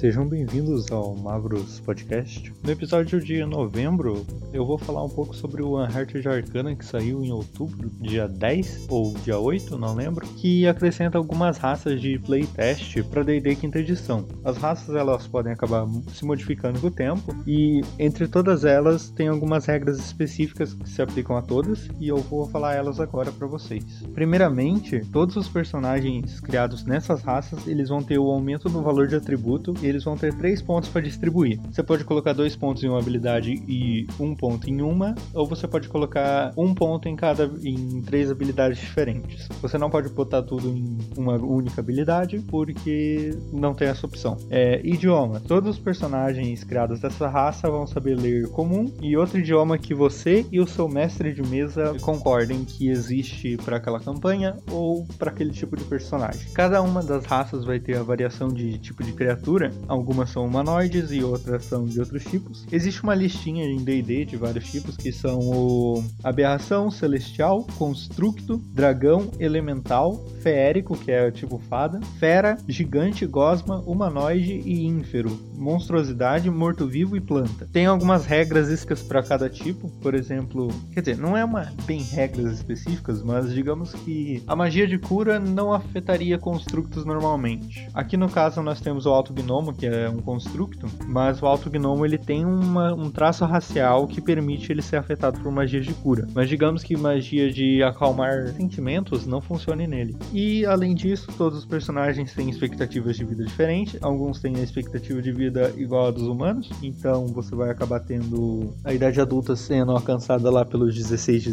Sejam 0.00 0.26
bem-vindos 0.26 0.90
ao 0.90 1.14
Mavros 1.14 1.78
Podcast. 1.80 2.50
No 2.64 2.70
episódio 2.70 3.20
de 3.20 3.44
novembro, 3.44 4.24
eu 4.50 4.64
vou 4.64 4.78
falar 4.78 5.04
um 5.04 5.10
pouco 5.10 5.36
sobre 5.36 5.62
o 5.62 5.76
Unhearted 5.76 6.26
Arcana 6.26 6.74
que 6.74 6.86
saiu 6.86 7.22
em 7.22 7.30
outubro, 7.30 7.90
dia 8.00 8.26
10 8.26 8.86
ou 8.88 9.12
dia 9.22 9.38
8, 9.38 9.76
não 9.76 9.94
lembro, 9.94 10.26
que 10.26 10.66
acrescenta 10.66 11.18
algumas 11.18 11.58
raças 11.58 12.00
de 12.00 12.18
playtest 12.18 13.02
para 13.10 13.22
D&D 13.22 13.56
quinta 13.56 13.78
edição. 13.78 14.26
As 14.42 14.56
raças 14.56 14.96
elas 14.96 15.26
podem 15.26 15.52
acabar 15.52 15.86
se 16.14 16.24
modificando 16.24 16.80
com 16.80 16.86
o 16.86 16.90
tempo 16.90 17.36
e 17.46 17.82
entre 17.98 18.26
todas 18.26 18.64
elas 18.64 19.10
tem 19.10 19.28
algumas 19.28 19.66
regras 19.66 19.98
específicas 19.98 20.72
que 20.72 20.88
se 20.88 21.02
aplicam 21.02 21.36
a 21.36 21.42
todas 21.42 21.90
e 22.00 22.08
eu 22.08 22.16
vou 22.16 22.48
falar 22.48 22.74
elas 22.74 23.00
agora 23.00 23.30
para 23.30 23.46
vocês. 23.46 23.84
Primeiramente, 24.14 25.04
todos 25.12 25.36
os 25.36 25.46
personagens 25.46 26.40
criados 26.40 26.86
nessas 26.86 27.20
raças, 27.20 27.66
eles 27.66 27.90
vão 27.90 28.02
ter 28.02 28.18
o 28.18 28.30
aumento 28.30 28.66
do 28.70 28.80
valor 28.80 29.06
de 29.06 29.16
atributo 29.16 29.74
e 29.82 29.89
eles 29.90 30.04
vão 30.04 30.16
ter 30.16 30.34
3 30.34 30.62
pontos 30.62 30.88
para 30.88 31.00
distribuir. 31.00 31.60
Você 31.70 31.82
pode 31.82 32.04
colocar 32.04 32.32
2 32.32 32.56
pontos 32.56 32.82
em 32.82 32.88
uma 32.88 32.98
habilidade 32.98 33.52
e 33.68 34.06
1 34.18 34.24
um 34.24 34.34
ponto 34.34 34.68
em 34.68 34.80
uma, 34.80 35.14
ou 35.34 35.46
você 35.46 35.66
pode 35.66 35.88
colocar 35.88 36.52
um 36.56 36.74
ponto 36.74 37.08
em 37.08 37.16
cada 37.16 37.50
em 37.62 38.00
três 38.02 38.30
habilidades 38.30 38.78
diferentes. 38.78 39.48
Você 39.60 39.76
não 39.76 39.90
pode 39.90 40.08
botar 40.08 40.42
tudo 40.42 40.68
em 40.68 40.98
uma 41.16 41.36
única 41.36 41.80
habilidade 41.80 42.38
porque 42.48 43.30
não 43.52 43.74
tem 43.74 43.88
essa 43.88 44.06
opção. 44.06 44.36
É, 44.48 44.80
idioma. 44.84 45.40
Todos 45.40 45.70
os 45.70 45.78
personagens 45.78 46.64
criados 46.64 47.00
dessa 47.00 47.28
raça 47.28 47.70
vão 47.70 47.86
saber 47.86 48.16
ler 48.16 48.48
comum 48.48 48.92
e 49.02 49.16
outro 49.16 49.38
idioma 49.38 49.78
que 49.78 49.94
você 49.94 50.46
e 50.50 50.60
o 50.60 50.66
seu 50.66 50.88
mestre 50.88 51.32
de 51.32 51.42
mesa 51.42 51.96
concordem 52.00 52.64
que 52.64 52.88
existe 52.88 53.56
para 53.58 53.76
aquela 53.76 54.00
campanha 54.00 54.56
ou 54.70 55.06
para 55.18 55.30
aquele 55.30 55.50
tipo 55.50 55.76
de 55.76 55.84
personagem. 55.84 56.50
Cada 56.54 56.80
uma 56.82 57.02
das 57.02 57.24
raças 57.24 57.64
vai 57.64 57.78
ter 57.78 57.96
a 57.96 58.02
variação 58.02 58.48
de 58.48 58.78
tipo 58.78 59.02
de 59.02 59.12
criatura. 59.12 59.72
Algumas 59.88 60.30
são 60.30 60.46
humanoides 60.46 61.10
e 61.10 61.22
outras 61.22 61.64
são 61.64 61.86
de 61.86 61.98
outros 61.98 62.24
tipos. 62.24 62.66
Existe 62.70 63.02
uma 63.02 63.14
listinha 63.14 63.64
em 63.64 63.82
D&D 63.82 64.26
de 64.26 64.36
vários 64.36 64.70
tipos 64.70 64.96
que 64.96 65.12
são 65.12 65.38
o 65.40 66.04
aberração, 66.22 66.90
celestial, 66.90 67.66
constructo, 67.78 68.58
dragão, 68.72 69.30
elemental, 69.38 70.24
feérico, 70.42 70.96
que 70.96 71.10
é 71.10 71.30
tipo 71.30 71.58
fada, 71.58 72.00
fera, 72.18 72.56
gigante, 72.68 73.26
gosma, 73.26 73.82
humanoide 73.86 74.62
e 74.64 74.84
ínfero, 74.86 75.38
monstruosidade, 75.56 76.50
morto-vivo 76.50 77.16
e 77.16 77.20
planta. 77.20 77.68
Tem 77.72 77.86
algumas 77.86 78.26
regras 78.26 78.68
específicas 78.68 79.02
para 79.02 79.22
cada 79.22 79.48
tipo, 79.48 79.88
por 80.00 80.14
exemplo, 80.14 80.68
quer 80.92 81.00
dizer, 81.00 81.18
não 81.18 81.36
é 81.36 81.44
uma 81.44 81.72
bem 81.86 82.02
regras 82.02 82.52
específicas, 82.54 83.22
mas 83.22 83.52
digamos 83.52 83.92
que 83.92 84.42
a 84.46 84.56
magia 84.56 84.86
de 84.86 84.98
cura 84.98 85.38
não 85.38 85.72
afetaria 85.72 86.38
constructos 86.38 87.04
normalmente. 87.04 87.88
Aqui 87.94 88.16
no 88.16 88.28
caso 88.28 88.62
nós 88.62 88.80
temos 88.80 89.06
o 89.06 89.10
alto 89.10 89.32
gnomo, 89.32 89.69
que 89.72 89.86
é 89.86 90.08
um 90.08 90.18
constructo, 90.18 90.86
mas 91.06 91.42
o 91.42 91.46
alto 91.46 91.70
gnomo 91.70 92.04
ele 92.04 92.18
tem 92.18 92.44
uma, 92.44 92.92
um 92.94 93.10
traço 93.10 93.44
racial 93.44 94.06
que 94.06 94.20
permite 94.20 94.72
ele 94.72 94.82
ser 94.82 94.96
afetado 94.96 95.40
por 95.40 95.50
magia 95.50 95.80
de 95.80 95.92
cura. 95.94 96.26
Mas 96.34 96.48
digamos 96.48 96.82
que 96.82 96.96
magia 96.96 97.50
de 97.50 97.82
acalmar 97.82 98.48
sentimentos 98.48 99.26
não 99.26 99.40
funcione 99.40 99.86
nele. 99.86 100.16
E 100.32 100.64
além 100.66 100.94
disso, 100.94 101.28
todos 101.36 101.58
os 101.58 101.64
personagens 101.64 102.32
têm 102.34 102.48
expectativas 102.50 103.16
de 103.16 103.24
vida 103.24 103.44
diferentes. 103.44 104.00
Alguns 104.02 104.40
têm 104.40 104.56
a 104.56 104.62
expectativa 104.62 105.20
de 105.20 105.32
vida 105.32 105.72
igual 105.76 106.08
a 106.08 106.10
dos 106.10 106.26
humanos, 106.26 106.70
então 106.82 107.26
você 107.28 107.54
vai 107.54 107.70
acabar 107.70 108.00
tendo 108.00 108.74
a 108.84 108.92
idade 108.92 109.20
adulta 109.20 109.56
sendo 109.56 109.92
alcançada 109.92 110.50
lá 110.50 110.64
pelos 110.64 110.94
16, 110.94 111.44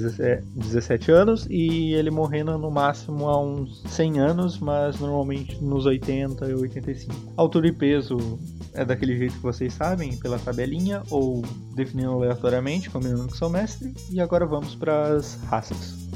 17 0.56 1.12
anos 1.12 1.48
e 1.50 1.94
ele 1.94 2.10
morrendo 2.10 2.58
no 2.58 2.72
máximo 2.72 3.28
a 3.28 3.42
uns 3.42 3.82
100 3.88 4.20
anos, 4.20 4.60
mas 4.60 5.00
normalmente 5.00 5.64
nos 5.64 5.86
80 5.86 6.50
e 6.50 6.54
85. 6.54 7.14
Altura 7.36 7.68
e 7.68 7.72
peso 7.72 8.07
é 8.74 8.86
daquele 8.86 9.18
jeito 9.18 9.36
que 9.36 9.42
vocês 9.42 9.74
sabem, 9.74 10.16
pela 10.18 10.40
tabelinha 10.40 11.04
ou 11.10 11.42
definindo 11.76 12.12
aleatoriamente, 12.12 12.90
combinando 12.90 13.28
com 13.28 13.36
seu 13.36 13.50
mestre. 13.50 13.94
E 14.10 14.22
agora 14.22 14.46
vamos 14.46 14.76
para 14.76 15.16
as 15.16 15.36
raças. 15.44 16.08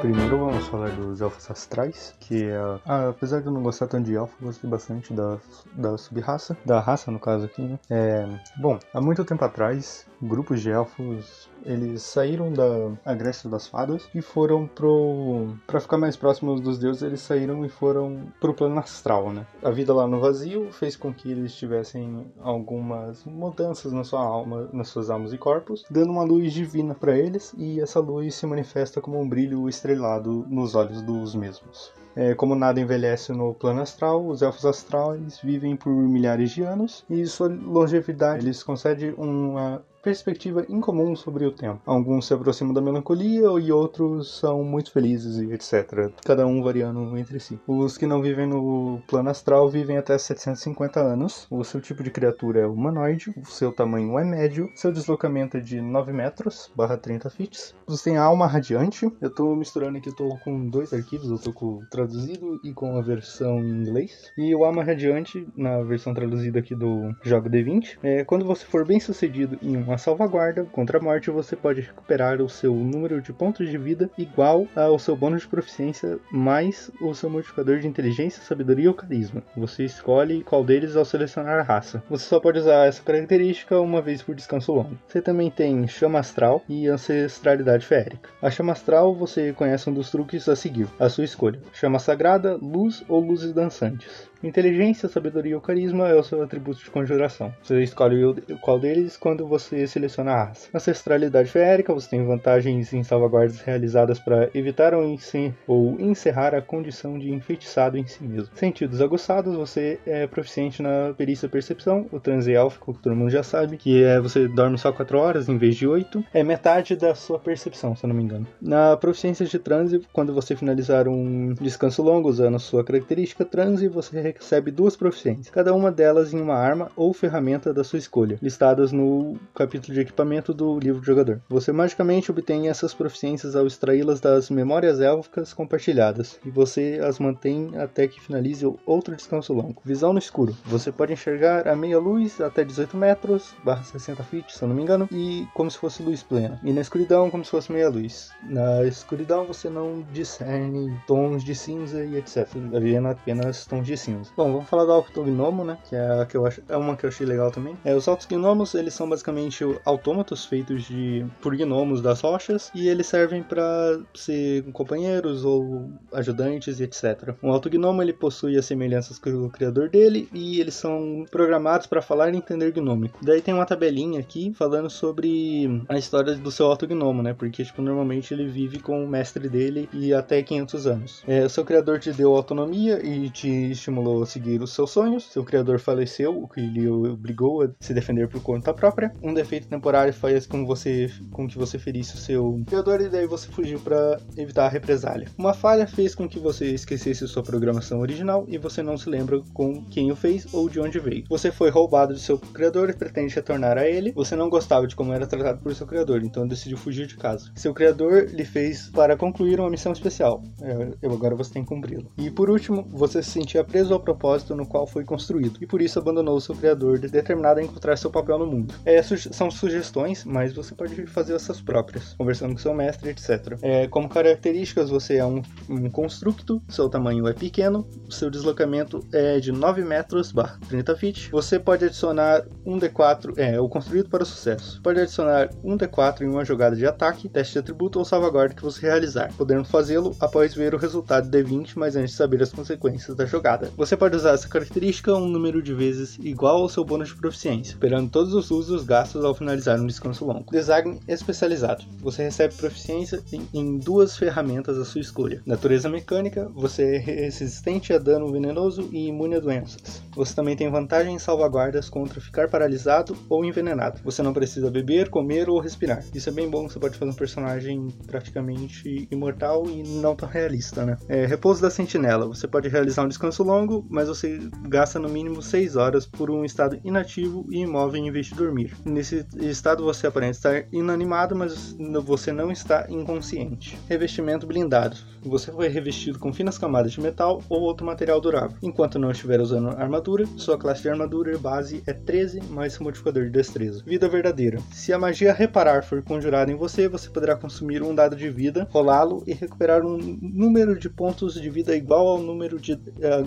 Primeiro 0.00 0.38
vamos 0.38 0.66
falar 0.66 0.90
dos 0.90 1.20
elfos 1.20 1.50
astrais, 1.50 2.14
que 2.18 2.44
é. 2.44 2.56
Ah, 2.86 3.10
apesar 3.10 3.40
de 3.40 3.46
eu 3.46 3.52
não 3.52 3.62
gostar 3.62 3.86
tanto 3.86 4.06
de 4.06 4.16
elfo, 4.16 4.34
eu 4.40 4.46
gostei 4.46 4.68
bastante 4.68 5.12
da, 5.12 5.38
da 5.74 5.98
sub-raça, 5.98 6.56
da 6.64 6.80
raça 6.80 7.10
no 7.10 7.20
caso 7.20 7.44
aqui, 7.44 7.62
né? 7.62 7.78
É, 7.90 8.26
bom, 8.56 8.78
há 8.94 9.00
muito 9.00 9.24
tempo 9.24 9.44
atrás, 9.44 10.06
grupos 10.22 10.60
de 10.60 10.70
elfos 10.70 11.48
eles 11.64 12.02
saíram 12.02 12.52
da 12.52 13.14
Grécia 13.14 13.48
das 13.48 13.66
Fadas 13.66 14.08
e 14.14 14.22
foram 14.22 14.66
pro. 14.66 15.54
para 15.66 15.80
ficar 15.80 15.98
mais 15.98 16.16
próximos 16.16 16.60
dos 16.60 16.78
deuses, 16.78 17.02
eles 17.02 17.20
saíram 17.20 17.64
e 17.64 17.68
foram 17.68 18.26
pro 18.40 18.54
plano 18.54 18.78
astral, 18.78 19.32
né? 19.32 19.46
A 19.62 19.70
vida 19.70 19.92
lá 19.94 20.06
no 20.06 20.20
vazio 20.20 20.72
fez 20.72 20.96
com 20.96 21.12
que 21.12 21.30
eles 21.30 21.54
tivessem 21.54 22.26
algumas 22.40 23.24
mudanças 23.24 23.92
na 23.92 24.04
sua 24.04 24.22
alma, 24.22 24.68
nas 24.72 24.88
suas 24.88 25.10
almas 25.10 25.32
e 25.32 25.38
corpos, 25.38 25.84
dando 25.90 26.10
uma 26.10 26.24
luz 26.24 26.52
divina 26.52 26.94
para 26.94 27.16
eles 27.16 27.54
e 27.56 27.80
essa 27.80 28.00
luz 28.00 28.34
se 28.34 28.46
manifesta 28.46 29.00
como 29.00 29.20
um 29.20 29.28
brilho 29.28 29.68
estrelado 29.68 30.46
nos 30.48 30.74
olhos 30.74 31.02
dos 31.02 31.34
mesmos. 31.34 31.92
É, 32.16 32.34
como 32.34 32.56
nada 32.56 32.80
envelhece 32.80 33.32
no 33.32 33.54
plano 33.54 33.82
astral, 33.82 34.26
os 34.26 34.42
elfos 34.42 34.66
astrais 34.66 35.38
vivem 35.42 35.76
por 35.76 35.92
milhares 35.92 36.50
de 36.50 36.62
anos 36.62 37.04
e 37.08 37.24
sua 37.26 37.48
longevidade 37.48 38.44
lhes 38.44 38.62
concede 38.64 39.14
uma 39.16 39.80
perspectiva 40.02 40.64
incomum 40.68 41.14
sobre 41.14 41.44
o 41.44 41.52
tempo. 41.52 41.80
Alguns 41.86 42.26
se 42.26 42.34
aproximam 42.34 42.72
da 42.72 42.80
melancolia 42.80 43.48
e 43.60 43.72
outros 43.72 44.38
são 44.38 44.64
muito 44.64 44.92
felizes 44.92 45.38
e 45.38 45.52
etc. 45.52 46.10
Cada 46.24 46.46
um 46.46 46.62
variando 46.62 47.16
entre 47.18 47.38
si. 47.38 47.58
Os 47.66 47.96
que 47.96 48.06
não 48.06 48.22
vivem 48.22 48.46
no 48.46 49.00
plano 49.06 49.30
astral 49.30 49.68
vivem 49.68 49.96
até 49.96 50.16
750 50.16 51.00
anos. 51.00 51.46
O 51.50 51.62
seu 51.64 51.80
tipo 51.80 52.02
de 52.02 52.10
criatura 52.10 52.60
é 52.60 52.66
humanoide, 52.66 53.34
o 53.36 53.46
seu 53.46 53.72
tamanho 53.72 54.18
é 54.18 54.24
médio, 54.24 54.70
seu 54.74 54.92
deslocamento 54.92 55.56
é 55.56 55.60
de 55.60 55.80
9 55.80 56.12
metros, 56.12 56.70
barra 56.74 56.96
30 56.96 57.30
feet. 57.30 57.74
Você 57.86 58.10
tem 58.10 58.16
a 58.16 58.22
alma 58.22 58.46
radiante. 58.46 59.10
Eu 59.20 59.30
tô 59.30 59.54
misturando 59.54 59.98
aqui, 59.98 60.08
eu 60.08 60.16
tô 60.16 60.36
com 60.38 60.68
dois 60.68 60.92
arquivos, 60.92 61.30
eu 61.30 61.38
tô 61.38 61.52
com 61.52 61.66
o 61.66 61.86
traduzido 61.90 62.60
e 62.64 62.72
com 62.72 62.96
a 62.96 63.02
versão 63.02 63.58
em 63.60 63.82
inglês. 63.82 64.30
E 64.36 64.54
o 64.54 64.64
alma 64.64 64.82
radiante, 64.82 65.46
na 65.56 65.82
versão 65.82 66.14
traduzida 66.14 66.58
aqui 66.58 66.74
do 66.74 67.14
Jogo 67.22 67.48
D20, 67.48 67.98
é 68.02 68.24
quando 68.24 68.44
você 68.44 68.64
for 68.64 68.86
bem 68.86 69.00
sucedido 69.00 69.58
em 69.62 69.76
um 69.76 69.89
uma 69.90 69.98
salvaguarda 69.98 70.64
contra 70.66 70.98
a 70.98 71.02
morte, 71.02 71.30
você 71.30 71.56
pode 71.56 71.80
recuperar 71.80 72.40
o 72.40 72.48
seu 72.48 72.72
número 72.72 73.20
de 73.20 73.32
pontos 73.32 73.68
de 73.68 73.76
vida 73.76 74.08
igual 74.16 74.68
ao 74.76 74.98
seu 75.00 75.16
bônus 75.16 75.42
de 75.42 75.48
proficiência 75.48 76.18
mais 76.30 76.90
o 77.00 77.12
seu 77.12 77.28
modificador 77.28 77.80
de 77.80 77.88
inteligência, 77.88 78.42
sabedoria 78.42 78.88
ou 78.88 78.94
carisma. 78.94 79.42
Você 79.56 79.84
escolhe 79.84 80.44
qual 80.44 80.62
deles 80.62 80.94
ao 80.94 81.04
selecionar 81.04 81.58
a 81.58 81.62
raça. 81.62 82.02
Você 82.08 82.24
só 82.24 82.38
pode 82.38 82.60
usar 82.60 82.86
essa 82.86 83.02
característica 83.02 83.80
uma 83.80 84.00
vez 84.00 84.22
por 84.22 84.34
descanso 84.34 84.72
longo. 84.72 84.96
Você 85.08 85.20
também 85.20 85.50
tem 85.50 85.88
chama 85.88 86.20
astral 86.20 86.62
e 86.68 86.86
ancestralidade 86.86 87.84
feérica. 87.84 88.30
A 88.40 88.48
chama 88.48 88.72
astral 88.72 89.12
você 89.12 89.52
conhece 89.52 89.90
um 89.90 89.92
dos 89.92 90.08
truques 90.08 90.48
a 90.48 90.54
seguir, 90.54 90.86
a 91.00 91.08
sua 91.08 91.24
escolha. 91.24 91.60
Chama 91.72 91.98
sagrada, 91.98 92.56
luz 92.56 93.02
ou 93.08 93.20
luzes 93.20 93.52
dançantes. 93.52 94.29
Inteligência, 94.42 95.08
sabedoria 95.08 95.54
ou 95.54 95.60
carisma 95.60 96.08
é 96.08 96.14
o 96.14 96.22
seu 96.22 96.42
atributo 96.42 96.82
de 96.82 96.90
conjuração. 96.90 97.52
Você 97.62 97.82
escolhe 97.82 98.20
qual 98.62 98.78
deles 98.78 99.16
quando 99.16 99.46
você 99.46 99.86
seleciona 99.86 100.32
a 100.32 100.44
raça. 100.44 100.68
Ancestralidade 100.74 101.50
feérica, 101.50 101.92
você 101.92 102.08
tem 102.08 102.24
vantagens 102.24 102.92
em 102.94 103.02
salvaguardas 103.02 103.60
realizadas 103.60 104.18
para 104.18 104.48
evitar 104.54 104.94
ou, 104.94 105.18
ou 105.66 106.00
encerrar 106.00 106.54
a 106.54 106.62
condição 106.62 107.18
de 107.18 107.30
enfeitiçado 107.30 107.98
em 107.98 108.06
si 108.06 108.24
mesmo. 108.24 108.48
Sentidos 108.54 109.02
aguçados, 109.02 109.54
você 109.54 109.98
é 110.06 110.26
proficiente 110.26 110.82
na 110.82 111.12
perícia 111.16 111.48
percepção, 111.48 112.06
o 112.10 112.18
transe 112.18 112.52
élfico, 112.52 112.94
que 112.94 113.02
todo 113.02 113.16
mundo 113.16 113.30
já 113.30 113.42
sabe, 113.42 113.76
que 113.76 114.02
é 114.02 114.18
você 114.18 114.48
dorme 114.48 114.78
só 114.78 114.90
4 114.90 115.18
horas 115.18 115.48
em 115.48 115.58
vez 115.58 115.76
de 115.76 115.86
8, 115.86 116.24
é 116.32 116.42
metade 116.42 116.96
da 116.96 117.14
sua 117.14 117.38
percepção, 117.38 117.94
se 117.94 118.04
eu 118.04 118.08
não 118.08 118.16
me 118.16 118.22
engano. 118.22 118.46
Na 118.60 118.96
proficiência 118.96 119.44
de 119.44 119.58
transe, 119.58 120.00
quando 120.12 120.32
você 120.32 120.56
finalizar 120.56 121.08
um 121.08 121.52
descanso 121.60 122.02
longo 122.02 122.28
usando 122.28 122.58
sua 122.58 122.82
característica 122.82 123.44
transe, 123.44 123.88
você 123.88 124.29
recebe 124.38 124.70
duas 124.70 124.96
proficiências, 124.96 125.50
cada 125.50 125.74
uma 125.74 125.90
delas 125.90 126.32
em 126.32 126.40
uma 126.40 126.54
arma 126.54 126.90
ou 126.96 127.12
ferramenta 127.12 127.72
da 127.72 127.84
sua 127.84 127.98
escolha, 127.98 128.38
listadas 128.42 128.92
no 128.92 129.38
capítulo 129.54 129.94
de 129.94 130.00
equipamento 130.00 130.52
do 130.52 130.78
livro 130.78 131.00
do 131.00 131.06
jogador. 131.06 131.40
Você 131.48 131.72
magicamente 131.72 132.30
obtém 132.30 132.68
essas 132.68 132.94
proficiências 132.94 133.56
ao 133.56 133.66
extraí-las 133.66 134.20
das 134.20 134.50
memórias 134.50 135.00
élficas 135.00 135.52
compartilhadas, 135.52 136.38
e 136.44 136.50
você 136.50 137.00
as 137.02 137.18
mantém 137.18 137.72
até 137.78 138.06
que 138.08 138.20
finalize 138.20 138.66
outro 138.86 139.14
descanso 139.14 139.52
longo. 139.52 139.82
Visão 139.84 140.12
no 140.12 140.18
escuro. 140.18 140.56
Você 140.66 140.90
pode 140.90 141.12
enxergar 141.12 141.66
a 141.68 141.76
meia 141.76 141.98
luz 141.98 142.40
até 142.40 142.64
18 142.64 142.96
metros, 142.96 143.54
barra 143.64 143.82
60 143.82 144.22
feet, 144.24 144.50
se 144.50 144.62
eu 144.62 144.68
não 144.68 144.74
me 144.74 144.82
engano, 144.82 145.08
e 145.10 145.46
como 145.54 145.70
se 145.70 145.78
fosse 145.78 146.02
luz 146.02 146.22
plena. 146.22 146.60
E 146.62 146.72
na 146.72 146.80
escuridão, 146.80 147.30
como 147.30 147.44
se 147.44 147.50
fosse 147.50 147.72
meia 147.72 147.88
luz. 147.88 148.30
Na 148.42 148.84
escuridão, 148.84 149.46
você 149.46 149.68
não 149.68 150.02
discerne 150.12 150.94
tons 151.06 151.44
de 151.44 151.54
cinza 151.54 152.04
e 152.04 152.16
etc. 152.16 152.48
Havendo 152.74 153.08
apenas 153.08 153.66
tons 153.66 153.86
de 153.86 153.96
cinza. 153.96 154.19
Bom, 154.36 154.52
vamos 154.52 154.68
falar 154.68 154.84
do 154.84 154.92
Autognomo, 154.92 155.64
né? 155.64 155.78
Que 155.88 155.96
é, 155.96 156.20
a 156.20 156.26
que 156.26 156.36
eu 156.36 156.46
acho, 156.46 156.62
é 156.68 156.76
uma 156.76 156.96
que 156.96 157.04
eu 157.04 157.08
achei 157.08 157.26
legal 157.26 157.50
também. 157.50 157.76
É, 157.84 157.94
os 157.94 158.08
Autognomos, 158.08 158.74
eles 158.74 158.94
são 158.94 159.08
basicamente 159.08 159.64
autômatos 159.84 160.44
feitos 160.44 160.84
de 160.84 161.26
por 161.40 161.56
gnomos 161.56 162.00
das 162.00 162.20
rochas 162.20 162.70
e 162.74 162.88
eles 162.88 163.06
servem 163.06 163.42
para 163.42 164.00
ser 164.14 164.64
companheiros 164.72 165.44
ou 165.44 165.90
ajudantes 166.12 166.80
e 166.80 166.84
etc. 166.84 167.34
Um 167.42 167.52
Autognomo, 167.52 168.02
ele 168.02 168.12
possui 168.12 168.56
as 168.56 168.66
semelhanças 168.66 169.18
com 169.18 169.30
o 169.46 169.50
criador 169.50 169.88
dele 169.88 170.28
e 170.32 170.60
eles 170.60 170.74
são 170.74 171.24
programados 171.30 171.86
para 171.86 172.02
falar 172.02 172.32
e 172.32 172.36
entender 172.36 172.72
gnômico. 172.72 173.18
Daí 173.22 173.40
tem 173.40 173.54
uma 173.54 173.66
tabelinha 173.66 174.20
aqui 174.20 174.52
falando 174.54 174.90
sobre 174.90 175.84
a 175.88 175.98
história 175.98 176.34
do 176.34 176.50
seu 176.50 176.66
Autognomo, 176.66 177.22
né? 177.22 177.34
Porque, 177.34 177.64
tipo, 177.64 177.82
normalmente 177.82 178.32
ele 178.32 178.46
vive 178.46 178.78
com 178.78 179.04
o 179.04 179.08
mestre 179.08 179.48
dele 179.48 179.88
e 179.92 180.12
até 180.12 180.42
500 180.42 180.86
anos. 180.86 181.22
É, 181.26 181.44
o 181.44 181.50
seu 181.50 181.64
criador 181.64 181.98
te 181.98 182.12
deu 182.12 182.34
autonomia 182.34 183.04
e 183.04 183.30
te 183.30 183.70
estimulou 183.70 184.09
seguir 184.26 184.62
os 184.62 184.72
seus 184.74 184.90
sonhos. 184.90 185.24
Seu 185.24 185.44
criador 185.44 185.78
faleceu, 185.78 186.42
o 186.42 186.48
que 186.48 186.60
lhe 186.60 186.88
obrigou 186.88 187.62
a 187.62 187.70
se 187.80 187.94
defender 187.94 188.28
por 188.28 188.42
conta 188.42 188.72
própria. 188.74 189.12
Um 189.22 189.34
defeito 189.34 189.68
temporário 189.68 190.12
faz 190.12 190.46
com, 190.46 190.66
você, 190.66 191.10
com 191.32 191.48
que 191.48 191.58
você 191.58 191.78
ferisse 191.78 192.14
o 192.14 192.18
seu 192.18 192.62
criador 192.66 193.00
e 193.00 193.08
daí 193.08 193.26
você 193.26 193.48
fugiu 193.48 193.80
para 193.80 194.20
evitar 194.36 194.66
a 194.66 194.68
represália. 194.68 195.28
Uma 195.38 195.54
falha 195.54 195.86
fez 195.86 196.14
com 196.14 196.28
que 196.28 196.38
você 196.38 196.66
esquecesse 196.66 197.26
sua 197.26 197.42
programação 197.42 198.00
original 198.00 198.44
e 198.48 198.58
você 198.58 198.82
não 198.82 198.96
se 198.96 199.08
lembra 199.08 199.40
com 199.52 199.84
quem 199.84 200.10
o 200.10 200.16
fez 200.16 200.46
ou 200.52 200.68
de 200.68 200.80
onde 200.80 200.98
veio. 200.98 201.24
Você 201.28 201.50
foi 201.50 201.70
roubado 201.70 202.14
de 202.14 202.20
seu 202.20 202.38
criador 202.38 202.90
e 202.90 202.94
pretende 202.94 203.34
retornar 203.34 203.78
a 203.78 203.88
ele. 203.88 204.12
Você 204.12 204.36
não 204.36 204.48
gostava 204.48 204.86
de 204.86 204.96
como 204.96 205.12
era 205.12 205.26
tratado 205.26 205.60
por 205.60 205.74
seu 205.74 205.86
criador, 205.86 206.22
então 206.22 206.46
decidiu 206.46 206.76
fugir 206.76 207.06
de 207.06 207.16
casa. 207.16 207.50
Seu 207.54 207.72
criador 207.74 208.26
lhe 208.30 208.44
fez 208.44 208.88
para 208.88 209.16
concluir 209.16 209.60
uma 209.60 209.70
missão 209.70 209.92
especial. 209.92 210.42
É, 210.60 210.92
eu 211.02 211.12
agora 211.12 211.34
você 211.34 211.52
tem 211.52 211.62
que 211.62 211.68
cumpri-la. 211.68 212.04
E 212.18 212.30
por 212.30 212.50
último, 212.50 212.86
você 212.90 213.22
se 213.22 213.30
sentia 213.30 213.64
preso 213.64 213.94
ao 213.94 213.99
propósito 214.00 214.54
no 214.54 214.66
qual 214.66 214.86
foi 214.86 215.04
construído 215.04 215.58
e 215.60 215.66
por 215.66 215.80
isso 215.80 215.98
abandonou 215.98 216.40
seu 216.40 216.54
criador, 216.54 216.98
determinado 216.98 217.60
a 217.60 217.62
encontrar 217.62 217.96
seu 217.96 218.10
papel 218.10 218.38
no 218.38 218.46
mundo. 218.46 218.74
É, 218.84 219.02
são 219.02 219.50
sugestões, 219.50 220.24
mas 220.24 220.52
você 220.52 220.74
pode 220.74 221.06
fazer 221.06 221.34
essas 221.34 221.60
próprias, 221.60 222.14
conversando 222.14 222.52
com 222.52 222.58
seu 222.58 222.74
mestre, 222.74 223.10
etc. 223.10 223.58
É, 223.62 223.86
como 223.88 224.08
características, 224.08 224.90
você 224.90 225.16
é 225.16 225.24
um, 225.24 225.42
um 225.68 225.90
constructo, 225.90 226.62
seu 226.68 226.88
tamanho 226.88 227.26
é 227.28 227.32
pequeno, 227.32 227.86
seu 228.08 228.30
deslocamento 228.30 229.00
é 229.12 229.38
de 229.40 229.52
9 229.52 229.84
metros 229.84 230.32
barra 230.32 230.58
30 230.68 230.96
feet. 230.96 231.30
Você 231.30 231.58
pode 231.58 231.84
adicionar 231.84 232.44
um 232.64 232.78
D4, 232.78 233.34
é, 233.36 233.60
o 233.60 233.68
construído 233.68 234.08
para 234.08 234.22
o 234.22 234.26
sucesso. 234.26 234.80
Pode 234.82 235.00
adicionar 235.00 235.50
um 235.64 235.76
D4 235.76 236.22
em 236.22 236.28
uma 236.28 236.44
jogada 236.44 236.76
de 236.76 236.86
ataque, 236.86 237.28
teste 237.28 237.54
de 237.54 237.58
atributo 237.60 237.98
ou 237.98 238.04
salvaguarda 238.04 238.54
que 238.54 238.62
você 238.62 238.86
realizar, 238.86 239.32
podendo 239.36 239.64
fazê-lo 239.64 240.16
após 240.20 240.54
ver 240.54 240.74
o 240.74 240.78
resultado 240.78 241.28
de 241.28 241.38
D20, 241.38 241.72
mas 241.76 241.96
antes 241.96 242.12
de 242.12 242.16
saber 242.16 242.42
as 242.42 242.52
consequências 242.52 243.16
da 243.16 243.24
jogada. 243.24 243.70
Você 243.76 243.89
pode 243.96 244.16
usar 244.16 244.32
essa 244.32 244.48
característica 244.48 245.14
um 245.14 245.28
número 245.28 245.62
de 245.62 245.72
vezes 245.72 246.18
igual 246.20 246.62
ao 246.62 246.68
seu 246.68 246.84
bônus 246.84 247.08
de 247.08 247.16
proficiência, 247.16 247.72
esperando 247.72 248.10
todos 248.10 248.34
os 248.34 248.50
usos 248.50 248.80
os 248.80 248.84
gastos 248.84 249.24
ao 249.24 249.34
finalizar 249.34 249.78
um 249.78 249.86
descanso 249.86 250.24
longo. 250.24 250.50
Design 250.50 250.98
especializado. 251.06 251.84
Você 251.98 252.22
recebe 252.22 252.54
proficiência 252.54 253.22
em, 253.32 253.46
em 253.52 253.78
duas 253.78 254.16
ferramentas 254.16 254.78
à 254.78 254.84
sua 254.84 255.00
escolha. 255.00 255.42
Natureza 255.44 255.88
mecânica, 255.88 256.48
você 256.54 256.96
é 256.96 256.98
resistente 256.98 257.92
a 257.92 257.98
dano 257.98 258.30
venenoso 258.32 258.88
e 258.92 259.08
imune 259.08 259.36
a 259.36 259.40
doenças. 259.40 260.02
Você 260.14 260.34
também 260.34 260.56
tem 260.56 260.70
vantagem 260.70 261.14
em 261.14 261.18
salvaguardas 261.18 261.88
contra 261.88 262.20
ficar 262.20 262.48
paralisado 262.48 263.16
ou 263.28 263.44
envenenado. 263.44 264.00
Você 264.02 264.22
não 264.22 264.32
precisa 264.32 264.70
beber, 264.70 265.08
comer 265.08 265.48
ou 265.48 265.60
respirar. 265.60 266.04
Isso 266.14 266.28
é 266.28 266.32
bem 266.32 266.48
bom, 266.48 266.68
você 266.68 266.78
pode 266.78 266.96
fazer 266.96 267.10
um 267.10 267.14
personagem 267.14 267.88
praticamente 268.06 269.08
imortal 269.10 269.66
e 269.68 269.82
não 269.82 270.14
tão 270.14 270.28
realista, 270.28 270.84
né? 270.84 270.96
É, 271.08 271.26
repouso 271.26 271.60
da 271.60 271.70
sentinela. 271.70 272.26
Você 272.26 272.48
pode 272.48 272.68
realizar 272.68 273.04
um 273.04 273.08
descanso 273.08 273.42
longo, 273.42 273.69
mas 273.88 274.08
você 274.08 274.40
gasta 274.68 274.98
no 274.98 275.08
mínimo 275.08 275.40
6 275.40 275.76
horas 275.76 276.06
por 276.06 276.30
um 276.30 276.44
estado 276.44 276.78
inativo 276.84 277.46
e 277.50 277.60
imóvel 277.60 278.02
em 278.02 278.10
vez 278.10 278.26
de 278.26 278.34
dormir. 278.34 278.74
Nesse 278.84 279.26
estado 279.40 279.84
você 279.84 280.06
aparenta 280.06 280.36
estar 280.36 280.64
inanimado, 280.72 281.36
mas 281.36 281.76
você 282.04 282.32
não 282.32 282.50
está 282.50 282.86
inconsciente. 282.88 283.78
Revestimento 283.88 284.46
blindado. 284.46 284.96
Você 285.22 285.52
foi 285.52 285.68
revestido 285.68 286.18
com 286.18 286.32
finas 286.32 286.56
camadas 286.56 286.92
de 286.92 287.00
metal 287.00 287.42
ou 287.48 287.60
outro 287.60 287.84
material 287.84 288.20
durável. 288.20 288.56
Enquanto 288.62 288.98
não 288.98 289.10
estiver 289.10 289.40
usando 289.40 289.68
armadura, 289.68 290.24
sua 290.36 290.58
classe 290.58 290.82
de 290.82 290.88
armadura 290.88 291.36
base 291.38 291.82
é 291.86 291.92
13 291.92 292.42
mais 292.50 292.72
seu 292.72 292.84
modificador 292.84 293.24
de 293.24 293.30
destreza. 293.30 293.82
Vida 293.84 294.08
verdadeira. 294.08 294.58
Se 294.72 294.92
a 294.92 294.98
magia 294.98 295.32
reparar 295.32 295.82
for 295.84 296.02
conjurada 296.02 296.50
em 296.50 296.56
você, 296.56 296.88
você 296.88 297.10
poderá 297.10 297.36
consumir 297.36 297.82
um 297.82 297.94
dado 297.94 298.16
de 298.16 298.30
vida, 298.30 298.66
rolá-lo 298.70 299.22
e 299.26 299.32
recuperar 299.32 299.84
um 299.84 299.98
número 300.20 300.78
de 300.78 300.88
pontos 300.88 301.34
de 301.34 301.50
vida 301.50 301.76
igual 301.76 302.06
ao 302.08 302.18
número 302.18 302.58
de 302.58 302.74
uh, 302.74 302.78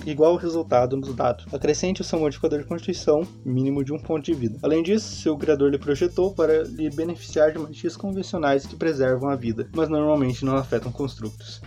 igual 0.05 0.32
ao 0.33 0.39
resultado 0.39 0.97
nos 0.97 1.13
dados. 1.15 1.45
Acrescente 1.53 2.01
o 2.01 2.03
seu 2.03 2.19
modificador 2.19 2.59
de 2.59 2.65
constituição, 2.65 3.21
mínimo 3.45 3.83
de 3.83 3.93
um 3.93 3.99
ponto 3.99 4.25
de 4.25 4.33
vida. 4.33 4.59
Além 4.61 4.83
disso, 4.83 5.15
seu 5.15 5.37
criador 5.37 5.71
lhe 5.71 5.77
projetou 5.77 6.33
para 6.33 6.63
lhe 6.63 6.89
beneficiar 6.89 7.51
de 7.51 7.59
magias 7.59 7.95
convencionais 7.95 8.65
que 8.65 8.75
preservam 8.75 9.29
a 9.29 9.35
vida, 9.35 9.69
mas 9.75 9.89
normalmente 9.89 10.43
não 10.43 10.55
afetam 10.55 10.91
construtos 10.91 11.61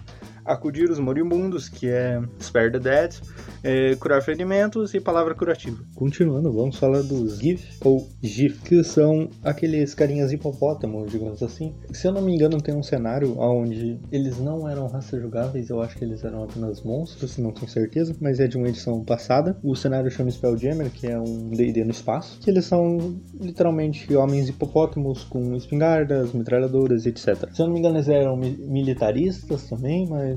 acudir 0.47 0.91
os 0.91 0.99
moribundos, 0.99 1.69
que 1.69 1.89
é 1.89 2.21
Spare 2.41 2.71
the 2.73 2.79
Dead, 2.79 3.15
é, 3.63 3.95
curar 3.97 4.23
ferimentos 4.23 4.95
e 4.95 5.01
palavra 5.01 5.35
curativa. 5.35 5.79
Continuando, 5.95 6.53
vamos 6.53 6.79
falar 6.79 7.03
dos 7.03 7.39
GIF 7.39 7.79
ou 7.85 8.09
GIF, 8.23 8.61
que 8.63 8.83
são 8.85 9.29
aqueles 9.43 9.95
carinhas 9.95 10.33
hipopótamos, 10.33 11.11
digamos 11.11 11.43
assim. 11.43 11.75
Se 11.93 12.07
eu 12.07 12.13
não 12.13 12.23
me 12.23 12.35
engano, 12.35 12.61
tem 12.61 12.75
um 12.75 12.83
cenário 12.83 13.39
onde 13.39 13.99
eles 14.11 14.39
não 14.39 14.69
eram 14.69 14.87
raças 14.87 15.21
jogáveis, 15.21 15.69
eu 15.69 15.83
acho 15.83 15.97
que 15.97 16.05
eles 16.05 16.25
eram 16.25 16.45
apenas 16.45 16.83
monstros, 16.83 17.37
não 17.39 17.51
tenho 17.51 17.69
certeza, 17.69 18.15
mas 18.21 18.41
é 18.41 18.47
de 18.47 18.57
uma 18.57 18.69
edição 18.69 19.03
passada. 19.05 19.57
O 19.63 19.75
cenário 19.75 20.11
chama 20.11 20.31
Spelljammer, 20.31 20.91
que 20.91 21.07
é 21.07 21.19
um 21.19 21.51
D&D 21.51 21.85
no 21.85 21.91
espaço, 21.91 22.39
que 22.41 22.51
eles 22.51 22.65
são 22.65 23.19
literalmente 23.41 24.15
homens 24.15 24.49
hipopótamos 24.49 25.25
com 25.25 25.55
espingardas, 25.55 26.33
metralhadoras, 26.33 27.07
etc. 27.07 27.49
Se 27.53 27.63
eu 27.63 27.67
não 27.67 27.73
me 27.73 27.81
engano, 27.81 27.97
eles 27.97 28.09
eram 28.09 28.37
militaristas 28.37 29.69
também, 29.69 30.07
mas 30.09 30.36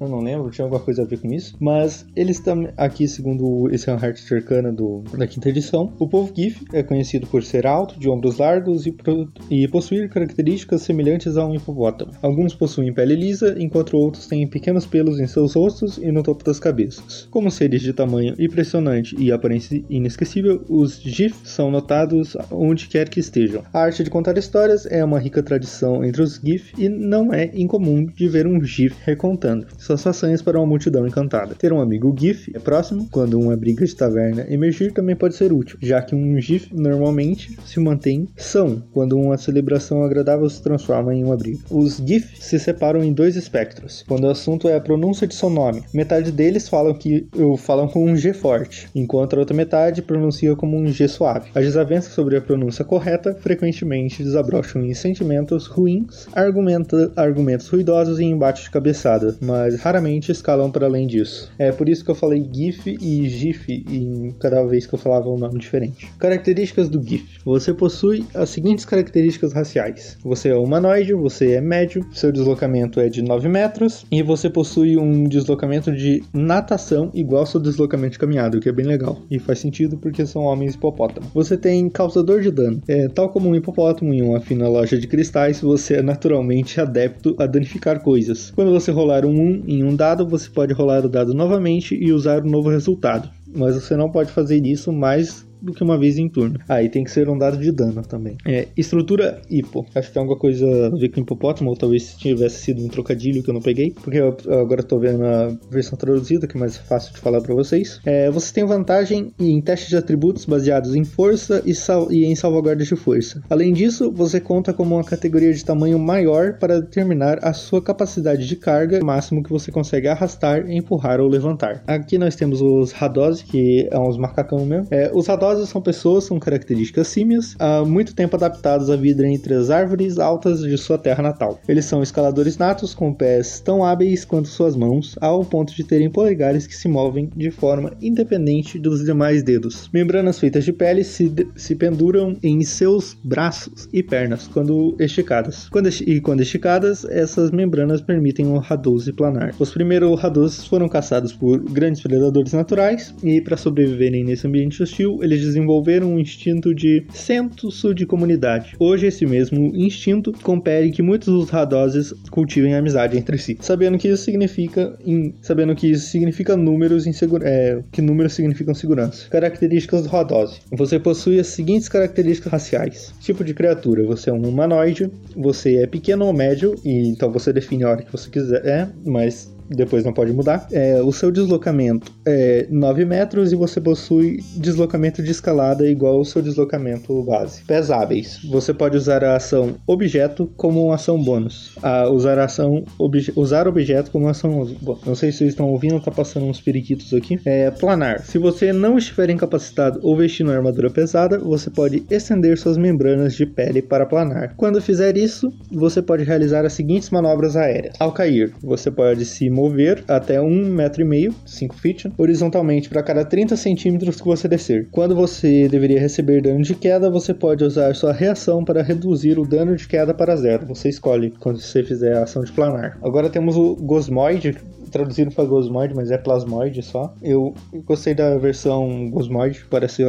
eu 0.00 0.08
não 0.08 0.20
lembro, 0.20 0.50
tinha 0.50 0.64
alguma 0.64 0.80
coisa 0.82 1.02
a 1.02 1.04
ver 1.04 1.18
com 1.20 1.32
isso. 1.32 1.56
Mas 1.60 2.06
eles 2.16 2.40
também, 2.40 2.72
aqui, 2.76 3.06
segundo 3.06 3.68
esse 3.70 3.90
Heart 3.90 4.18
Cercana 4.18 4.72
do, 4.72 5.02
da 5.16 5.26
quinta 5.26 5.48
edição, 5.48 5.92
o 5.98 6.08
povo 6.08 6.32
Gif 6.34 6.64
é 6.72 6.82
conhecido 6.82 7.26
por 7.26 7.42
ser 7.42 7.66
alto, 7.66 7.98
de 7.98 8.08
ombros 8.08 8.38
largos 8.38 8.86
e, 8.86 8.92
pro, 8.92 9.30
e 9.50 9.66
possuir 9.68 10.08
características 10.08 10.82
semelhantes 10.82 11.36
a 11.36 11.46
um 11.46 11.54
hipopótamo. 11.54 12.12
Alguns 12.20 12.54
possuem 12.54 12.92
pele 12.92 13.14
lisa, 13.14 13.54
enquanto 13.58 13.96
outros 13.96 14.26
têm 14.26 14.46
pequenos 14.48 14.86
pelos 14.86 15.20
em 15.20 15.26
seus 15.26 15.54
rostos 15.54 15.98
e 15.98 16.10
no 16.10 16.22
topo 16.22 16.44
das 16.44 16.58
cabeças. 16.58 17.28
Como 17.30 17.50
seres 17.50 17.82
de 17.82 17.92
tamanho 17.92 18.34
impressionante 18.38 19.14
e 19.18 19.30
aparência 19.30 19.82
inesquecível, 19.88 20.64
os 20.68 21.00
GIF 21.00 21.36
são 21.44 21.70
notados 21.70 22.36
onde 22.50 22.88
quer 22.88 23.08
que 23.08 23.20
estejam. 23.20 23.62
A 23.72 23.80
arte 23.80 24.02
de 24.02 24.10
contar 24.10 24.36
histórias 24.36 24.86
é 24.86 25.04
uma 25.04 25.18
rica 25.18 25.42
tradição 25.42 26.04
entre 26.04 26.22
os 26.22 26.40
GIF 26.42 26.72
e 26.76 26.88
não 26.88 27.32
é 27.32 27.50
incomum 27.54 28.04
de 28.06 28.28
ver 28.28 28.46
um 28.46 28.62
GIF 28.62 28.96
recontado 29.04 29.31
contando 29.32 29.66
suas 29.78 30.02
façanhas 30.02 30.42
para 30.42 30.58
uma 30.58 30.66
multidão 30.66 31.06
encantada. 31.06 31.54
Ter 31.54 31.72
um 31.72 31.80
amigo 31.80 32.14
GIF 32.18 32.52
é 32.54 32.58
próximo, 32.58 33.08
quando 33.10 33.40
uma 33.40 33.56
briga 33.56 33.84
de 33.86 33.96
taverna 33.96 34.46
emergir, 34.48 34.92
também 34.92 35.16
pode 35.16 35.34
ser 35.34 35.52
útil, 35.52 35.78
já 35.80 36.02
que 36.02 36.14
um 36.14 36.38
GIF 36.38 36.68
normalmente 36.74 37.56
se 37.64 37.80
mantém 37.80 38.28
são 38.36 38.82
quando 38.92 39.18
uma 39.18 39.38
celebração 39.38 40.02
agradável 40.04 40.48
se 40.50 40.62
transforma 40.62 41.14
em 41.14 41.24
uma 41.24 41.36
briga. 41.36 41.60
Os 41.70 41.96
GIF 41.96 42.36
se 42.38 42.58
separam 42.58 43.02
em 43.02 43.12
dois 43.12 43.34
espectros, 43.34 44.04
quando 44.06 44.24
o 44.24 44.30
assunto 44.30 44.68
é 44.68 44.76
a 44.76 44.80
pronúncia 44.80 45.26
de 45.26 45.34
seu 45.34 45.48
nome. 45.48 45.82
Metade 45.94 46.30
deles 46.30 46.68
falam 46.68 46.92
que 46.92 47.26
falam 47.58 47.88
com 47.88 48.04
um 48.04 48.14
G 48.14 48.34
forte, 48.34 48.88
enquanto 48.94 49.34
a 49.34 49.38
outra 49.38 49.56
metade 49.56 50.02
pronuncia 50.02 50.54
como 50.54 50.76
um 50.76 50.88
G 50.88 51.08
suave. 51.08 51.50
As 51.54 51.64
desavenças 51.64 52.12
sobre 52.12 52.36
a 52.36 52.40
pronúncia 52.40 52.84
correta 52.84 53.34
frequentemente 53.40 54.22
desabrocham 54.22 54.84
em 54.84 54.92
sentimentos 54.92 55.66
ruins, 55.66 56.28
argumentos 56.34 57.68
ruidosos 57.68 58.20
e 58.20 58.24
embates 58.24 58.64
de 58.64 58.70
cabeçada 58.70 59.21
mas 59.40 59.80
raramente 59.80 60.32
escalam 60.32 60.70
para 60.70 60.86
além 60.86 61.06
disso. 61.06 61.50
É 61.58 61.72
por 61.72 61.88
isso 61.88 62.04
que 62.04 62.10
eu 62.10 62.14
falei 62.14 62.46
GIF 62.52 62.96
e 63.00 63.28
GIF 63.28 63.84
em 63.88 64.34
cada 64.38 64.62
vez 64.64 64.86
que 64.86 64.94
eu 64.94 64.98
falava 64.98 65.28
um 65.28 65.38
nome 65.38 65.58
diferente. 65.58 66.10
Características 66.18 66.88
do 66.88 67.02
GIF: 67.02 67.38
você 67.44 67.72
possui 67.72 68.24
as 68.34 68.50
seguintes 68.50 68.84
características 68.84 69.52
raciais: 69.52 70.16
você 70.22 70.50
é 70.50 70.56
humanoide, 70.56 71.14
você 71.14 71.52
é 71.52 71.60
médio, 71.60 72.06
seu 72.12 72.32
deslocamento 72.32 73.00
é 73.00 73.08
de 73.08 73.22
9 73.22 73.48
metros 73.48 74.04
e 74.10 74.22
você 74.22 74.48
possui 74.48 74.96
um 74.96 75.24
deslocamento 75.24 75.92
de 75.92 76.22
natação 76.32 77.10
igual 77.14 77.40
ao 77.40 77.46
seu 77.46 77.60
deslocamento 77.60 78.12
de 78.12 78.18
caminhada, 78.18 78.56
o 78.56 78.60
que 78.60 78.68
é 78.68 78.72
bem 78.72 78.86
legal 78.86 79.22
e 79.30 79.38
faz 79.38 79.58
sentido 79.58 79.96
porque 79.96 80.24
são 80.26 80.42
homens 80.42 80.74
hipopótamo. 80.74 81.28
Você 81.34 81.56
tem 81.56 81.88
causador 81.88 82.40
de 82.40 82.50
dano, 82.50 82.82
é, 82.88 83.08
tal 83.08 83.28
como 83.28 83.48
um 83.48 83.54
hipopótamo 83.54 84.12
em 84.12 84.22
uma 84.22 84.40
fina 84.40 84.68
loja 84.68 84.98
de 84.98 85.06
cristais, 85.06 85.60
você 85.60 85.94
é 85.94 86.02
naturalmente 86.02 86.80
adepto 86.80 87.34
a 87.38 87.46
danificar 87.46 88.00
coisas. 88.00 88.50
Quando 88.54 88.72
você 88.72 88.90
rolar 88.90 89.11
um 89.24 89.30
1 89.30 89.64
em 89.68 89.84
um 89.84 89.94
dado, 89.94 90.26
você 90.26 90.48
pode 90.48 90.72
rolar 90.72 91.04
o 91.04 91.08
dado 91.08 91.34
novamente 91.34 91.94
e 91.94 92.12
usar 92.12 92.42
o 92.42 92.50
novo 92.50 92.68
resultado. 92.68 93.30
Mas 93.54 93.74
você 93.74 93.96
não 93.96 94.10
pode 94.10 94.32
fazer 94.32 94.64
isso 94.66 94.92
mais 94.92 95.46
do 95.62 95.72
que 95.72 95.82
uma 95.82 95.98
vez 95.98 96.18
em 96.18 96.28
turno. 96.28 96.58
Aí 96.68 96.86
ah, 96.86 96.90
tem 96.90 97.04
que 97.04 97.10
ser 97.10 97.28
um 97.28 97.38
dado 97.38 97.56
de 97.56 97.70
dano 97.70 98.02
também. 98.02 98.36
É, 98.44 98.68
estrutura 98.76 99.40
hipo. 99.50 99.86
Acho 99.94 100.08
que 100.08 100.14
tem 100.14 100.20
alguma 100.20 100.38
coisa 100.38 100.86
a 100.86 100.90
ver 100.90 101.08
com 101.10 101.20
hipopótamo, 101.20 101.70
ou 101.70 101.76
talvez 101.76 102.14
tivesse 102.16 102.62
sido 102.62 102.84
um 102.84 102.88
trocadilho 102.88 103.42
que 103.42 103.50
eu 103.50 103.54
não 103.54 103.60
peguei, 103.60 103.92
porque 103.92 104.18
eu 104.18 104.36
agora 104.60 104.82
tô 104.82 104.98
vendo 104.98 105.24
a 105.24 105.56
versão 105.70 105.96
traduzida, 105.96 106.46
que 106.46 106.56
é 106.56 106.60
mais 106.60 106.76
fácil 106.76 107.12
de 107.12 107.20
falar 107.20 107.40
para 107.40 107.54
vocês. 107.54 108.00
É, 108.04 108.30
você 108.30 108.52
tem 108.52 108.64
vantagem 108.64 109.32
em 109.38 109.60
testes 109.60 109.88
de 109.88 109.96
atributos 109.96 110.44
baseados 110.44 110.94
em 110.94 111.04
força 111.04 111.62
e, 111.64 111.72
e 112.10 112.24
em 112.24 112.34
salvaguardas 112.34 112.86
de 112.86 112.96
força. 112.96 113.42
Além 113.48 113.72
disso, 113.72 114.10
você 114.10 114.40
conta 114.40 114.72
como 114.72 114.96
uma 114.96 115.04
categoria 115.04 115.52
de 115.52 115.64
tamanho 115.64 115.98
maior 115.98 116.54
para 116.58 116.80
determinar 116.80 117.38
a 117.42 117.52
sua 117.52 117.80
capacidade 117.82 118.46
de 118.46 118.56
carga 118.56 119.00
máximo 119.02 119.42
que 119.42 119.50
você 119.50 119.70
consegue 119.70 120.08
arrastar, 120.08 120.70
empurrar 120.70 121.20
ou 121.20 121.28
levantar. 121.28 121.82
Aqui 121.86 122.18
nós 122.18 122.34
temos 122.34 122.60
os 122.60 122.92
Hadose, 123.00 123.44
que 123.44 123.88
é 123.90 123.98
uns 123.98 124.16
macacão 124.16 124.64
mesmo. 124.64 124.88
É, 124.90 125.10
os 125.14 125.28
Hadose 125.52 125.70
são 125.70 125.82
pessoas 125.82 126.28
com 126.28 126.40
características 126.40 127.08
símias, 127.08 127.54
há 127.58 127.84
muito 127.84 128.14
tempo 128.14 128.36
adaptados 128.36 128.88
à 128.88 128.96
vida 128.96 129.26
entre 129.26 129.54
as 129.54 129.70
árvores 129.70 130.18
altas 130.18 130.60
de 130.60 130.76
sua 130.78 130.96
terra 130.96 131.22
natal. 131.22 131.60
Eles 131.68 131.84
são 131.84 132.02
escaladores 132.02 132.56
natos 132.56 132.94
com 132.94 133.12
pés 133.12 133.60
tão 133.60 133.84
hábeis 133.84 134.24
quanto 134.24 134.48
suas 134.48 134.74
mãos, 134.74 135.16
ao 135.20 135.44
ponto 135.44 135.74
de 135.74 135.84
terem 135.84 136.10
polegares 136.10 136.66
que 136.66 136.74
se 136.74 136.88
movem 136.88 137.30
de 137.36 137.50
forma 137.50 137.92
independente 138.00 138.78
dos 138.78 139.04
demais 139.04 139.42
dedos. 139.42 139.90
Membranas 139.92 140.38
feitas 140.38 140.64
de 140.64 140.72
pele 140.72 141.04
se, 141.04 141.30
se 141.54 141.74
penduram 141.74 142.36
em 142.42 142.62
seus 142.62 143.16
braços 143.22 143.88
e 143.92 144.02
pernas 144.02 144.48
quando 144.48 144.96
esticadas. 144.98 145.68
Quando, 145.68 145.88
e 145.88 146.20
quando 146.20 146.40
esticadas, 146.40 147.04
essas 147.04 147.50
membranas 147.50 148.00
permitem 148.00 148.46
o 148.46 148.58
Hadose 148.58 149.12
planar. 149.12 149.54
Os 149.58 149.70
primeiros 149.70 150.22
Hadoses 150.24 150.66
foram 150.66 150.88
caçados 150.88 151.32
por 151.32 151.58
grandes 151.58 152.00
predadores 152.00 152.52
naturais 152.52 153.14
e, 153.22 153.40
para 153.40 153.56
sobreviverem 153.56 154.24
nesse 154.24 154.46
ambiente 154.46 154.82
hostil, 154.82 155.18
eles 155.22 155.41
desenvolveram 155.44 156.14
um 156.14 156.18
instinto 156.18 156.74
de 156.74 157.04
senso 157.12 157.94
de 157.94 158.06
comunidade. 158.06 158.74
Hoje, 158.78 159.06
esse 159.06 159.26
mesmo 159.26 159.74
instinto 159.74 160.32
compele 160.42 160.90
que 160.90 161.02
muitos 161.02 161.28
dos 161.28 161.52
Hadoses 161.52 162.12
cultivem 162.30 162.74
amizade 162.74 163.16
entre 163.16 163.38
si, 163.38 163.56
sabendo 163.60 163.98
que 163.98 164.08
isso 164.08 164.24
significa, 164.24 164.96
em, 165.04 165.34
sabendo 165.40 165.74
que 165.74 165.90
isso 165.90 166.06
significa 166.08 166.56
números 166.56 167.06
em 167.06 167.12
é, 167.42 167.82
que 167.90 168.02
números 168.02 168.32
significam 168.34 168.74
segurança. 168.74 169.28
Características 169.28 170.02
do 170.02 170.14
Hadose. 170.14 170.60
Você 170.72 170.98
possui 170.98 171.38
as 171.38 171.48
seguintes 171.48 171.88
características 171.88 172.52
raciais: 172.52 173.14
tipo 173.20 173.44
de 173.44 173.54
criatura, 173.54 174.04
você 174.04 174.30
é 174.30 174.32
um 174.32 174.42
humanoide, 174.42 175.10
você 175.36 175.76
é 175.76 175.86
pequeno 175.86 176.26
ou 176.26 176.32
médio, 176.32 176.74
e 176.84 177.08
então 177.08 177.30
você 177.30 177.52
define 177.52 177.84
a 177.84 177.90
hora 177.90 178.02
que 178.02 178.12
você 178.12 178.28
quiser, 178.30 178.64
é, 178.66 178.88
mas 179.04 179.52
depois 179.74 180.04
não 180.04 180.12
pode 180.12 180.32
mudar. 180.32 180.66
É, 180.70 181.00
o 181.02 181.12
seu 181.12 181.30
deslocamento 181.30 182.12
é 182.26 182.66
9 182.70 183.04
metros 183.04 183.52
e 183.52 183.56
você 183.56 183.80
possui 183.80 184.40
deslocamento 184.56 185.22
de 185.22 185.30
escalada 185.30 185.88
igual 185.88 186.16
ao 186.16 186.24
seu 186.24 186.42
deslocamento 186.42 187.22
base. 187.24 187.64
Pesáveis. 187.64 188.40
Você 188.50 188.72
pode 188.72 188.96
usar 188.96 189.24
a 189.24 189.36
ação 189.36 189.74
objeto 189.86 190.50
como 190.56 190.84
uma 190.86 190.94
ação 190.94 191.22
bônus. 191.22 191.76
A 191.82 192.08
usar 192.08 192.38
a 192.38 192.44
ação 192.44 192.84
obje 192.98 193.32
usar 193.36 193.66
objeto 193.66 194.10
como 194.10 194.24
uma 194.26 194.30
ação 194.32 194.66
bom, 194.80 194.98
Não 195.06 195.14
sei 195.14 195.32
se 195.32 195.38
vocês 195.38 195.50
estão 195.50 195.68
ouvindo, 195.68 196.00
tá 196.00 196.10
passando 196.10 196.46
uns 196.46 196.60
periquitos 196.60 197.12
aqui. 197.14 197.38
É, 197.44 197.70
planar. 197.70 198.24
Se 198.24 198.38
você 198.38 198.72
não 198.72 198.98
estiver 198.98 199.30
incapacitado 199.30 200.00
ou 200.02 200.16
vestindo 200.16 200.50
armadura 200.50 200.90
pesada, 200.90 201.38
você 201.38 201.70
pode 201.70 202.04
estender 202.10 202.58
suas 202.58 202.76
membranas 202.76 203.34
de 203.34 203.46
pele 203.46 203.82
para 203.82 204.06
planar. 204.06 204.54
Quando 204.56 204.80
fizer 204.80 205.16
isso, 205.16 205.52
você 205.70 206.02
pode 206.02 206.24
realizar 206.24 206.64
as 206.64 206.72
seguintes 206.72 207.10
manobras 207.10 207.56
aéreas. 207.56 207.94
Ao 207.98 208.12
cair, 208.12 208.52
você 208.62 208.90
pode 208.90 209.24
se 209.24 209.48
mover 209.50 209.61
mover 209.62 210.02
até 210.08 210.40
um 210.40 210.66
metro 210.66 211.02
e 211.02 211.04
meio, 211.04 211.32
5 211.46 211.76
feet, 211.76 212.12
horizontalmente 212.18 212.88
para 212.88 213.02
cada 213.02 213.24
30 213.24 213.56
centímetros 213.56 214.20
que 214.20 214.26
você 214.26 214.48
descer. 214.48 214.88
Quando 214.90 215.14
você 215.14 215.68
deveria 215.68 216.00
receber 216.00 216.42
dano 216.42 216.62
de 216.62 216.74
queda, 216.74 217.08
você 217.08 217.32
pode 217.32 217.62
usar 217.62 217.94
sua 217.94 218.12
reação 218.12 218.64
para 218.64 218.82
reduzir 218.82 219.38
o 219.38 219.46
dano 219.46 219.76
de 219.76 219.86
queda 219.86 220.12
para 220.12 220.34
zero. 220.34 220.66
Você 220.66 220.88
escolhe 220.88 221.32
quando 221.38 221.60
você 221.60 221.82
fizer 221.84 222.16
a 222.16 222.24
ação 222.24 222.42
de 222.42 222.50
planar. 222.50 222.98
Agora 223.02 223.30
temos 223.30 223.56
o 223.56 223.76
Gosmoid, 223.76 224.56
traduzido 224.92 225.32
para 225.32 225.44
Gosmoid, 225.44 225.94
mas 225.94 226.10
é 226.10 226.18
Plasmoid 226.18 226.80
só. 226.82 227.14
Eu 227.22 227.54
gostei 227.84 228.14
da 228.14 228.36
versão 228.38 229.10
Gosmoid, 229.10 229.64
parece, 229.68 230.04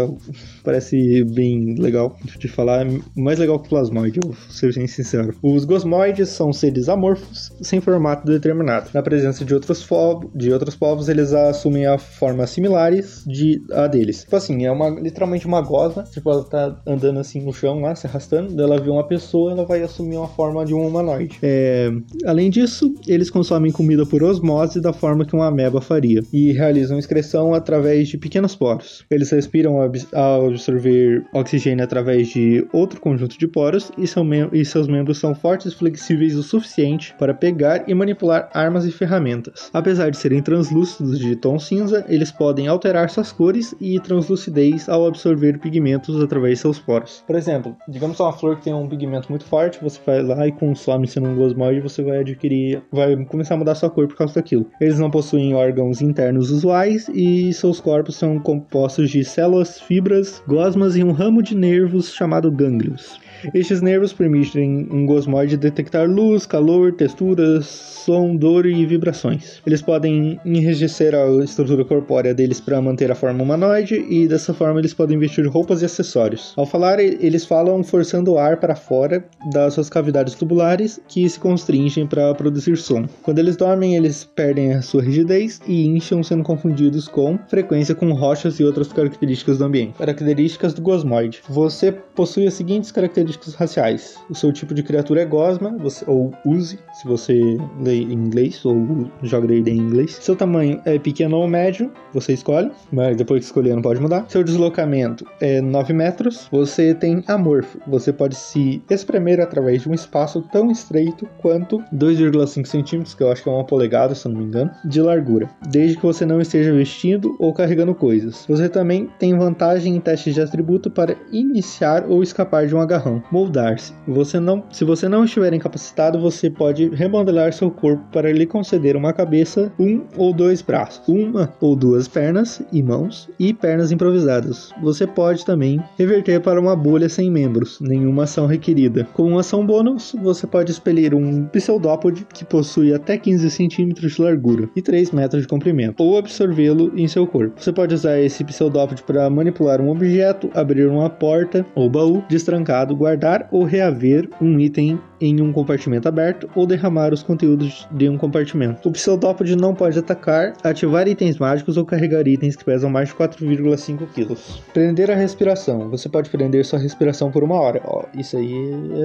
parece 0.63 1.23
bem 1.23 1.75
legal 1.79 2.15
de 2.37 2.47
falar. 2.47 2.85
Mais 3.15 3.39
legal 3.39 3.59
que 3.59 3.69
Plasmoid, 3.69 4.19
vou 4.23 4.35
ser 4.49 4.73
bem 4.73 4.87
sincero. 4.87 5.35
Os 5.41 5.65
Gosmoides 5.65 6.29
são 6.29 6.51
seres 6.51 6.89
amorfos, 6.89 7.51
sem 7.61 7.79
formato 7.79 8.25
determinado. 8.25 8.89
Na 8.93 9.01
presença 9.01 9.45
de 9.45 9.53
outros, 9.53 9.87
de 10.35 10.51
outros 10.51 10.75
povos, 10.75 11.07
eles 11.09 11.33
assumem 11.33 11.85
a 11.85 11.97
formas 11.97 12.49
similares 12.49 13.23
de 13.25 13.63
a 13.71 13.87
deles. 13.87 14.23
Tipo 14.23 14.35
assim, 14.35 14.65
é 14.65 14.71
uma, 14.71 14.89
literalmente 14.89 15.47
uma 15.47 15.61
gosma, 15.61 16.03
tipo, 16.03 16.29
ela 16.29 16.43
tá 16.43 16.81
andando 16.85 17.19
assim 17.19 17.41
no 17.41 17.53
chão 17.53 17.81
lá, 17.81 17.95
se 17.95 18.05
arrastando, 18.05 18.61
ela 18.61 18.79
vê 18.79 18.89
uma 18.89 19.07
pessoa, 19.07 19.51
ela 19.51 19.65
vai 19.65 19.81
assumir 19.81 20.17
uma 20.17 20.27
forma 20.27 20.65
de 20.65 20.73
um 20.73 20.85
humanoide. 20.85 21.39
É, 21.41 21.91
além 22.25 22.49
disso, 22.49 22.93
eles 23.07 23.29
consomem 23.29 23.71
comida 23.71 24.05
por 24.05 24.23
osmose 24.23 24.72
da 24.81 24.93
forma 24.93 25.25
que 25.25 25.35
uma 25.35 25.47
ameba 25.47 25.81
faria 25.81 26.21
e 26.31 26.51
realizam 26.51 26.97
excreção 26.97 27.53
através 27.53 28.07
de 28.07 28.17
pequenos 28.17 28.55
poros. 28.55 29.05
Eles 29.09 29.29
respiram 29.31 29.79
ao 30.13 30.47
absorver 30.47 31.23
oxigênio 31.33 31.83
através 31.83 32.27
de 32.29 32.65
outro 32.71 32.99
conjunto 32.99 33.37
de 33.37 33.47
poros 33.47 33.91
e, 33.97 34.05
e 34.53 34.65
seus 34.65 34.87
membros 34.87 35.17
são 35.19 35.35
fortes 35.35 35.71
e 35.71 35.75
flexíveis 35.75 36.35
o 36.35 36.43
suficiente 36.43 37.13
para 37.17 37.33
pegar 37.33 37.83
e 37.87 37.93
manipular 37.93 38.49
armas 38.53 38.85
e 38.85 38.91
ferramentas. 38.91 39.69
Apesar 39.73 40.09
de 40.09 40.17
serem 40.17 40.41
translúcidos 40.41 41.19
de 41.19 41.35
tom 41.35 41.59
cinza, 41.59 42.05
eles 42.07 42.31
podem 42.31 42.67
alterar 42.67 43.09
suas 43.09 43.31
cores 43.31 43.75
e 43.79 43.99
translucidez 43.99 44.87
ao 44.89 45.05
absorver 45.05 45.59
pigmentos 45.59 46.21
através 46.21 46.55
de 46.55 46.61
seus 46.61 46.79
poros. 46.79 47.23
Por 47.25 47.35
exemplo, 47.35 47.75
digamos 47.87 48.19
uma 48.19 48.33
flor 48.33 48.57
que 48.57 48.63
tem 48.63 48.73
um 48.73 48.87
pigmento 48.87 49.29
muito 49.29 49.45
forte, 49.45 49.81
você 49.81 49.99
vai 50.05 50.21
lá 50.21 50.47
e 50.47 50.51
consome 50.51 51.07
sendo 51.07 51.29
um 51.29 51.35
gosmoide, 51.35 51.81
você 51.81 52.01
vai 52.01 52.19
adquirir, 52.19 52.81
vai 52.91 53.15
começar 53.25 53.55
a 53.55 53.57
mudar 53.57 53.75
sua 53.75 53.89
cor 53.89 54.07
por 54.07 54.15
causa 54.15 54.35
daquilo. 54.35 54.62
Eles 54.79 54.99
não 54.99 55.09
possuem 55.09 55.53
órgãos 55.53 56.01
internos 56.01 56.51
usuais 56.51 57.09
e 57.13 57.53
seus 57.53 57.79
corpos 57.79 58.15
são 58.15 58.39
compostos 58.39 59.09
de 59.09 59.23
células, 59.23 59.79
fibras, 59.79 60.41
gosmas 60.47 60.95
e 60.95 61.03
um 61.03 61.11
ramo 61.11 61.41
de 61.41 61.55
nervos 61.55 62.13
chamado 62.13 62.51
gânglios. 62.51 63.19
Estes 63.53 63.81
nervos 63.81 64.13
permitem 64.13 64.87
um 64.91 65.05
gosmoide 65.05 65.57
detectar 65.57 66.07
luz, 66.07 66.45
calor, 66.45 66.93
texturas, 66.93 67.65
som, 67.65 68.35
dor 68.35 68.65
e 68.65 68.85
vibrações. 68.85 69.61
Eles 69.65 69.81
podem 69.81 70.39
enrijecer 70.45 71.15
a 71.15 71.43
estrutura 71.43 71.83
corpórea 71.83 72.33
deles 72.33 72.59
para 72.59 72.81
manter 72.81 73.11
a 73.11 73.15
forma 73.15 73.43
humanoide 73.43 73.95
e 74.09 74.27
dessa 74.27 74.53
forma 74.53 74.79
eles 74.79 74.93
podem 74.93 75.17
vestir 75.17 75.45
roupas 75.47 75.81
e 75.81 75.85
acessórios. 75.85 76.53
Ao 76.57 76.65
falar, 76.65 76.99
eles 76.99 77.45
falam 77.45 77.83
forçando 77.83 78.33
o 78.33 78.37
ar 78.37 78.57
para 78.57 78.75
fora 78.75 79.25
das 79.51 79.73
suas 79.73 79.89
cavidades 79.89 80.35
tubulares 80.35 80.99
que 81.07 81.27
se 81.27 81.39
constringem 81.39 82.05
para 82.07 82.33
produzir 82.35 82.77
som. 82.77 83.05
Quando 83.21 83.39
eles 83.39 83.55
dormem, 83.57 83.95
eles 83.95 84.23
perdem 84.23 84.73
a 84.73 84.81
sua 84.81 85.01
rigidez 85.01 85.59
e 85.67 85.85
incham, 85.85 86.23
sendo 86.23 86.43
confundidos 86.43 87.07
com 87.07 87.37
frequência 87.47 87.95
com 87.95 88.11
rochas 88.13 88.59
e 88.59 88.63
outras 88.63 88.91
características 88.91 89.57
do 89.57 89.65
ambiente. 89.65 89.97
Características 89.97 90.73
do 90.73 90.81
gosmoide. 90.81 91.41
Você 91.49 91.91
possui 91.91 92.47
as 92.47 92.53
seguintes 92.53 92.91
características 92.91 93.32
características 93.33 93.55
raciais. 93.55 94.15
O 94.29 94.35
seu 94.35 94.51
tipo 94.51 94.73
de 94.73 94.83
criatura 94.83 95.21
é 95.21 95.25
gosma, 95.25 95.75
você, 95.77 96.03
ou 96.07 96.33
use, 96.45 96.79
se 96.93 97.07
você 97.07 97.57
lê 97.81 97.95
em 97.95 98.13
inglês 98.13 98.63
ou 98.65 99.09
joga 99.21 99.47
D&D 99.47 99.71
em 99.71 99.77
inglês. 99.77 100.17
Seu 100.21 100.35
tamanho 100.35 100.81
é 100.85 100.97
pequeno 100.99 101.37
ou 101.37 101.47
médio, 101.47 101.91
você 102.13 102.33
escolhe, 102.33 102.71
mas 102.91 103.17
depois 103.17 103.39
que 103.41 103.45
escolher 103.45 103.75
não 103.75 103.81
pode 103.81 103.99
mudar. 103.99 104.25
Seu 104.27 104.43
deslocamento 104.43 105.25
é 105.41 105.61
9 105.61 105.93
metros. 105.93 106.47
Você 106.51 106.93
tem 106.93 107.23
amorfo, 107.27 107.79
você 107.87 108.13
pode 108.13 108.35
se 108.35 108.81
espremer 108.89 109.39
através 109.39 109.81
de 109.81 109.89
um 109.89 109.93
espaço 109.93 110.41
tão 110.51 110.69
estreito 110.71 111.27
quanto 111.39 111.79
2,5 111.93 112.65
centímetros, 112.65 113.15
que 113.15 113.23
eu 113.23 113.31
acho 113.31 113.43
que 113.43 113.49
é 113.49 113.51
uma 113.51 113.65
polegada, 113.65 114.15
se 114.15 114.27
não 114.27 114.37
me 114.37 114.45
engano, 114.45 114.71
de 114.85 115.01
largura, 115.01 115.49
desde 115.69 115.97
que 115.97 116.03
você 116.03 116.25
não 116.25 116.41
esteja 116.41 116.73
vestindo 116.73 117.35
ou 117.39 117.53
carregando 117.53 117.95
coisas. 117.95 118.45
Você 118.47 118.69
também 118.69 119.09
tem 119.19 119.37
vantagem 119.37 119.95
em 119.95 119.99
testes 119.99 120.33
de 120.33 120.41
atributo 120.41 120.89
para 120.89 121.15
iniciar 121.31 122.05
ou 122.07 122.21
escapar 122.21 122.67
de 122.67 122.75
um 122.75 122.79
agarrão 122.79 123.22
moldar-se. 123.31 123.93
Você 124.07 124.39
não, 124.39 124.63
se 124.71 124.83
você 124.83 125.07
não 125.07 125.25
estiver 125.25 125.53
incapacitado, 125.53 126.19
você 126.19 126.49
pode 126.49 126.89
remodelar 126.89 127.53
seu 127.53 127.69
corpo 127.71 128.03
para 128.11 128.31
lhe 128.31 128.45
conceder 128.45 128.95
uma 128.95 129.13
cabeça, 129.13 129.71
um 129.79 130.01
ou 130.17 130.33
dois 130.33 130.61
braços, 130.61 131.07
uma 131.07 131.53
ou 131.59 131.75
duas 131.75 132.07
pernas 132.07 132.61
e 132.71 132.81
mãos 132.81 133.29
e 133.39 133.53
pernas 133.53 133.91
improvisadas. 133.91 134.71
Você 134.81 135.05
pode 135.07 135.45
também 135.45 135.79
reverter 135.97 136.41
para 136.41 136.59
uma 136.59 136.75
bolha 136.75 137.09
sem 137.09 137.29
membros, 137.29 137.79
nenhuma 137.81 138.23
ação 138.23 138.45
requerida. 138.45 139.07
Com 139.13 139.23
uma 139.23 139.41
ação 139.41 139.65
bônus, 139.65 140.15
você 140.21 140.45
pode 140.47 140.71
expelir 140.71 141.13
um 141.13 141.45
pseudópode 141.45 142.25
que 142.33 142.45
possui 142.45 142.93
até 142.93 143.17
15 143.17 143.49
centímetros 143.49 144.13
de 144.13 144.21
largura 144.21 144.69
e 144.75 144.81
3 144.81 145.11
metros 145.11 145.43
de 145.43 145.47
comprimento, 145.47 146.03
ou 146.03 146.17
absorvê-lo 146.17 146.91
em 146.95 147.07
seu 147.07 147.25
corpo. 147.27 147.61
Você 147.61 147.71
pode 147.71 147.93
usar 147.93 148.19
esse 148.19 148.43
pseudópode 148.43 149.03
para 149.03 149.29
manipular 149.29 149.81
um 149.81 149.89
objeto, 149.89 150.49
abrir 150.53 150.87
uma 150.87 151.09
porta 151.09 151.65
ou 151.75 151.89
baú 151.89 152.23
destrancado, 152.29 152.95
guardar 153.03 153.49
ou 153.51 153.65
reaver 153.65 154.29
um 154.41 154.57
item 154.59 154.97
em 155.23 155.41
um 155.41 155.53
compartimento 155.53 156.07
aberto 156.07 156.49
ou 156.53 156.67
derramar 156.67 157.13
os 157.13 157.23
conteúdos 157.23 157.87
de 157.91 158.09
um 158.09 158.17
compartimento. 158.17 158.87
O 158.87 158.91
pseudópode 158.91 159.55
não 159.55 159.73
pode 159.73 159.97
atacar, 159.97 160.53
ativar 160.61 161.07
itens 161.07 161.37
mágicos 161.37 161.77
ou 161.77 161.85
carregar 161.85 162.27
itens 162.27 162.57
que 162.57 162.65
pesam 162.65 162.89
mais 162.89 163.09
de 163.09 163.15
4,5 163.15 164.05
kg. 164.13 164.35
Prender 164.73 165.09
a 165.09 165.15
respiração. 165.15 165.89
Você 165.89 166.09
pode 166.09 166.29
prender 166.29 166.65
sua 166.65 166.77
respiração 166.77 167.31
por 167.31 167.43
uma 167.43 167.55
hora. 167.55 167.81
Ó, 167.85 168.03
isso 168.17 168.35
aí 168.35 168.53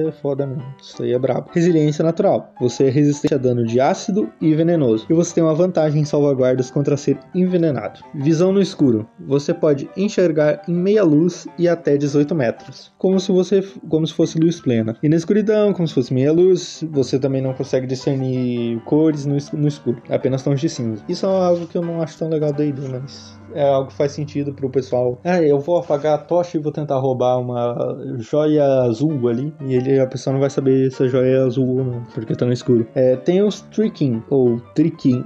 é 0.07 0.11
foda 0.11 0.45
mesmo. 0.45 0.63
Isso 0.81 1.01
aí 1.01 1.13
é 1.13 1.19
brabo. 1.19 1.49
Resiliência 1.53 2.03
natural. 2.03 2.53
Você 2.59 2.85
é 2.85 2.89
resistente 2.89 3.33
a 3.33 3.37
dano 3.37 3.65
de 3.65 3.79
ácido 3.79 4.29
e 4.41 4.53
venenoso. 4.53 5.05
E 5.09 5.13
você 5.13 5.35
tem 5.35 5.43
uma 5.43 5.55
vantagem 5.55 6.01
em 6.01 6.05
salvaguardas 6.05 6.69
contra 6.69 6.97
ser 6.97 7.17
envenenado. 7.33 8.01
Visão 8.13 8.51
no 8.51 8.61
escuro. 8.61 9.07
Você 9.25 9.53
pode 9.53 9.89
enxergar 9.95 10.63
em 10.67 10.73
meia 10.73 11.03
luz 11.03 11.47
e 11.57 11.67
até 11.67 11.95
18 11.95 12.35
metros. 12.35 12.91
Como 12.97 13.19
se 13.19 13.31
você 13.31 13.63
como 13.87 14.05
se 14.05 14.13
fosse 14.13 14.39
luz 14.39 14.59
plena. 14.59 14.95
E 15.01 15.07
na 15.07 15.15
escuridão, 15.15 15.73
como 15.73 15.87
se 15.87 15.93
fosse 15.93 16.08
luz, 16.31 16.83
você 16.91 17.17
também 17.19 17.41
não 17.41 17.53
consegue 17.53 17.87
discernir 17.87 18.79
cores 18.85 19.25
no, 19.25 19.37
no 19.53 19.67
escuro. 19.67 20.01
Apenas 20.09 20.43
tons 20.43 20.59
de 20.59 20.69
cinza. 20.69 21.03
Isso 21.07 21.25
é 21.25 21.29
algo 21.29 21.67
que 21.67 21.77
eu 21.77 21.81
não 21.81 22.01
acho 22.01 22.17
tão 22.17 22.29
legal 22.29 22.51
da 22.51 22.65
ID, 22.65 22.79
mas 22.89 23.38
é 23.53 23.63
algo 23.63 23.89
que 23.89 23.95
faz 23.95 24.11
sentido 24.11 24.53
pro 24.53 24.69
pessoal. 24.69 25.19
Ah, 25.23 25.41
eu 25.41 25.59
vou 25.59 25.77
apagar 25.77 26.15
a 26.15 26.17
tocha 26.17 26.57
e 26.57 26.61
vou 26.61 26.71
tentar 26.71 26.97
roubar 26.97 27.39
uma 27.39 27.97
joia 28.17 28.63
azul 28.83 29.27
ali. 29.27 29.53
E 29.61 29.75
ele, 29.75 29.99
a 29.99 30.07
pessoa 30.07 30.33
não 30.33 30.39
vai 30.39 30.49
saber 30.49 30.91
se 30.91 31.03
a 31.03 31.07
joia 31.07 31.37
é 31.37 31.39
azul 31.39 31.79
ou 31.79 31.83
não, 31.83 32.03
porque 32.13 32.35
tá 32.35 32.45
no 32.45 32.53
escuro. 32.53 32.87
É, 32.95 33.15
tem 33.15 33.41
os 33.41 33.61
Tricking, 33.61 34.23
ou 34.29 34.59
Tricking, 34.75 35.23